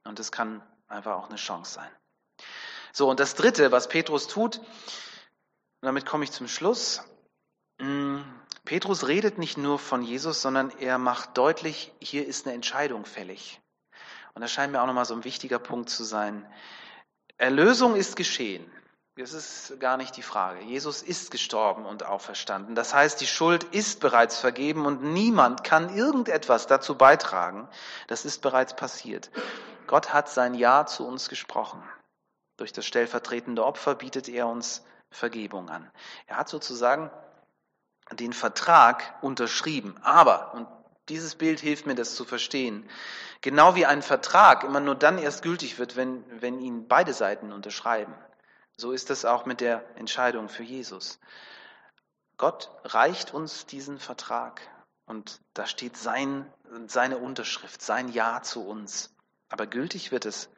Und 0.03 0.19
das 0.19 0.31
kann 0.31 0.61
einfach 0.87 1.15
auch 1.15 1.29
eine 1.29 1.37
Chance 1.37 1.75
sein. 1.75 1.91
So, 2.95 3.09
und 3.09 3.19
das 3.19 3.33
Dritte, 3.33 3.71
was 3.71 3.89
Petrus 3.89 4.27
tut, 4.27 4.61
damit 5.81 6.05
komme 6.05 6.23
ich 6.23 6.31
zum 6.31 6.47
Schluss. 6.47 7.01
Mm, 7.79 8.19
Petrus 8.65 9.07
redet 9.07 9.39
nicht 9.39 9.57
nur 9.57 9.79
von 9.79 10.03
Jesus, 10.03 10.43
sondern 10.43 10.69
er 10.79 10.99
macht 10.99 11.35
deutlich, 11.37 11.91
hier 11.99 12.27
ist 12.27 12.45
eine 12.45 12.53
Entscheidung 12.53 13.05
fällig. 13.05 13.59
Und 14.35 14.43
das 14.43 14.51
scheint 14.51 14.71
mir 14.71 14.81
auch 14.81 14.87
nochmal 14.87 15.05
so 15.05 15.15
ein 15.15 15.23
wichtiger 15.23 15.57
Punkt 15.57 15.89
zu 15.89 16.03
sein. 16.03 16.47
Erlösung 17.37 17.95
ist 17.95 18.15
geschehen. 18.15 18.71
Das 19.15 19.33
ist 19.33 19.79
gar 19.79 19.97
nicht 19.97 20.15
die 20.15 20.23
Frage. 20.23 20.61
Jesus 20.61 21.01
ist 21.01 21.31
gestorben 21.31 21.85
und 21.85 22.05
auferstanden. 22.05 22.75
Das 22.75 22.93
heißt, 22.93 23.19
die 23.21 23.27
Schuld 23.27 23.63
ist 23.63 24.01
bereits 24.01 24.37
vergeben 24.39 24.85
und 24.85 25.01
niemand 25.03 25.63
kann 25.63 25.95
irgendetwas 25.95 26.67
dazu 26.67 26.95
beitragen. 26.95 27.67
Das 28.07 28.23
ist 28.23 28.41
bereits 28.41 28.75
passiert. 28.75 29.31
Gott 29.87 30.13
hat 30.13 30.29
sein 30.29 30.53
Ja 30.53 30.85
zu 30.85 31.07
uns 31.07 31.27
gesprochen. 31.29 31.83
Durch 32.57 32.73
das 32.73 32.85
stellvertretende 32.85 33.65
Opfer 33.65 33.95
bietet 33.95 34.29
er 34.29 34.47
uns 34.47 34.83
Vergebung 35.09 35.69
an. 35.69 35.89
Er 36.27 36.37
hat 36.37 36.49
sozusagen 36.49 37.11
den 38.11 38.33
Vertrag 38.33 39.17
unterschrieben. 39.21 39.95
Aber, 40.01 40.53
und 40.53 40.67
dieses 41.09 41.35
Bild 41.35 41.59
hilft 41.59 41.85
mir, 41.85 41.95
das 41.95 42.15
zu 42.15 42.25
verstehen, 42.25 42.89
genau 43.41 43.75
wie 43.75 43.85
ein 43.85 44.01
Vertrag 44.01 44.63
immer 44.63 44.79
nur 44.79 44.95
dann 44.95 45.17
erst 45.17 45.41
gültig 45.43 45.79
wird, 45.79 45.95
wenn, 45.95 46.23
wenn 46.41 46.59
ihn 46.59 46.87
beide 46.87 47.13
Seiten 47.13 47.51
unterschreiben. 47.51 48.13
So 48.77 48.91
ist 48.91 49.09
es 49.09 49.25
auch 49.25 49.45
mit 49.45 49.61
der 49.61 49.83
Entscheidung 49.97 50.49
für 50.49 50.63
Jesus. 50.63 51.19
Gott 52.37 52.71
reicht 52.83 53.33
uns 53.33 53.65
diesen 53.65 53.99
Vertrag 53.99 54.61
und 55.05 55.39
da 55.53 55.65
steht 55.65 55.97
sein, 55.97 56.51
seine 56.87 57.17
Unterschrift, 57.17 57.81
sein 57.81 58.09
Ja 58.09 58.41
zu 58.41 58.65
uns. 58.65 59.13
Aber 59.49 59.67
gültig 59.67 60.11
wird 60.11 60.25
es, 60.25 60.49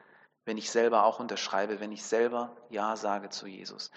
wenn 0.45 0.57
ich 0.57 0.69
selber 0.71 1.03
auch 1.03 1.19
unterschreibe, 1.19 1.79
wenn 1.79 1.91
ich 1.91 2.03
selber 2.03 2.55
Ja 2.69 2.95
sage 2.95 3.29
zu 3.29 3.47
Jesus. 3.47 3.91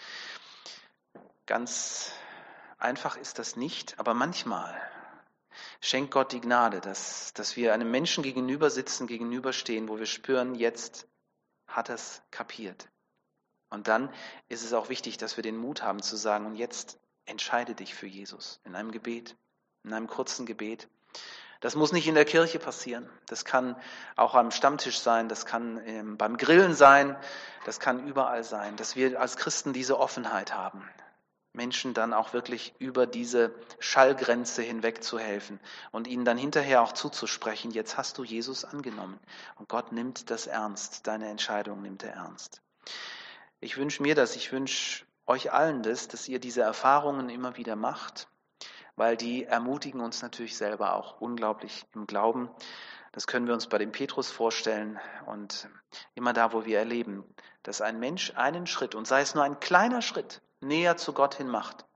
Ganz 1.46 2.12
einfach 2.78 3.16
ist 3.16 3.38
das 3.38 3.56
nicht, 3.56 3.98
aber 3.98 4.14
manchmal 4.14 4.80
schenkt 5.80 6.10
Gott 6.10 6.32
die 6.32 6.40
Gnade, 6.40 6.80
dass, 6.80 7.32
dass 7.34 7.56
wir 7.56 7.72
einem 7.72 7.90
Menschen 7.90 8.22
gegenüber 8.22 8.70
sitzen, 8.70 9.06
gegenüberstehen, 9.06 9.88
wo 9.88 9.98
wir 9.98 10.06
spüren, 10.06 10.54
jetzt 10.54 11.06
hat 11.66 11.88
er 11.88 11.96
es 11.96 12.22
kapiert. 12.30 12.88
Und 13.70 13.88
dann 13.88 14.12
ist 14.48 14.64
es 14.64 14.72
auch 14.72 14.88
wichtig, 14.88 15.18
dass 15.18 15.36
wir 15.36 15.42
den 15.42 15.56
Mut 15.56 15.82
haben 15.82 16.02
zu 16.02 16.16
sagen, 16.16 16.46
und 16.46 16.56
jetzt 16.56 16.98
entscheide 17.26 17.74
dich 17.74 17.94
für 17.94 18.06
Jesus 18.06 18.60
in 18.64 18.74
einem 18.74 18.90
Gebet, 18.90 19.36
in 19.84 19.92
einem 19.92 20.06
kurzen 20.06 20.46
Gebet. 20.46 20.88
Das 21.60 21.74
muss 21.74 21.92
nicht 21.92 22.06
in 22.06 22.14
der 22.14 22.24
Kirche 22.24 22.58
passieren. 22.58 23.08
Das 23.26 23.44
kann 23.44 23.76
auch 24.14 24.34
am 24.34 24.50
Stammtisch 24.50 25.00
sein, 25.00 25.28
das 25.28 25.44
kann 25.44 25.80
ähm, 25.86 26.16
beim 26.16 26.36
Grillen 26.36 26.74
sein, 26.74 27.16
das 27.64 27.80
kann 27.80 28.06
überall 28.06 28.44
sein, 28.44 28.76
dass 28.76 28.94
wir 28.94 29.20
als 29.20 29.36
Christen 29.36 29.72
diese 29.72 29.98
Offenheit 29.98 30.54
haben, 30.54 30.88
Menschen 31.52 31.94
dann 31.94 32.14
auch 32.14 32.32
wirklich 32.32 32.74
über 32.78 33.06
diese 33.06 33.52
Schallgrenze 33.80 34.62
hinweg 34.62 35.02
zu 35.02 35.18
helfen 35.18 35.58
und 35.90 36.06
ihnen 36.06 36.24
dann 36.24 36.38
hinterher 36.38 36.80
auch 36.80 36.92
zuzusprechen, 36.92 37.72
jetzt 37.72 37.96
hast 37.96 38.18
du 38.18 38.24
Jesus 38.24 38.64
angenommen 38.64 39.18
und 39.56 39.68
Gott 39.68 39.90
nimmt 39.90 40.30
das 40.30 40.46
ernst, 40.46 41.08
deine 41.08 41.28
Entscheidung 41.28 41.82
nimmt 41.82 42.04
er 42.04 42.12
ernst. 42.12 42.62
Ich 43.58 43.76
wünsche 43.76 44.02
mir 44.02 44.14
das, 44.14 44.36
ich 44.36 44.52
wünsche 44.52 45.04
euch 45.26 45.52
allen 45.52 45.82
das, 45.82 46.06
dass 46.06 46.28
ihr 46.28 46.38
diese 46.38 46.62
Erfahrungen 46.62 47.28
immer 47.28 47.56
wieder 47.56 47.74
macht, 47.74 48.28
weil 48.98 49.16
die 49.16 49.44
ermutigen 49.44 50.00
uns 50.00 50.22
natürlich 50.22 50.56
selber 50.56 50.94
auch 50.94 51.20
unglaublich 51.20 51.86
im 51.94 52.06
Glauben. 52.06 52.50
Das 53.12 53.26
können 53.26 53.46
wir 53.46 53.54
uns 53.54 53.68
bei 53.68 53.78
dem 53.78 53.92
Petrus 53.92 54.30
vorstellen 54.30 54.98
und 55.26 55.68
immer 56.14 56.32
da, 56.32 56.52
wo 56.52 56.64
wir 56.64 56.78
erleben, 56.78 57.24
dass 57.62 57.80
ein 57.80 57.98
Mensch 57.98 58.32
einen 58.36 58.66
Schritt, 58.66 58.94
und 58.94 59.06
sei 59.06 59.20
es 59.20 59.34
nur 59.34 59.44
ein 59.44 59.60
kleiner 59.60 60.02
Schritt, 60.02 60.42
näher 60.60 60.96
zu 60.96 61.12
Gott 61.12 61.36
hin 61.36 61.48
macht, 61.48 61.86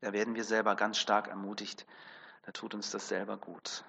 da 0.00 0.12
werden 0.12 0.34
wir 0.34 0.44
selber 0.44 0.76
ganz 0.76 0.98
stark 0.98 1.28
ermutigt. 1.28 1.86
Da 2.42 2.52
tut 2.52 2.74
uns 2.74 2.90
das 2.90 3.08
selber 3.08 3.36
gut. 3.36 3.84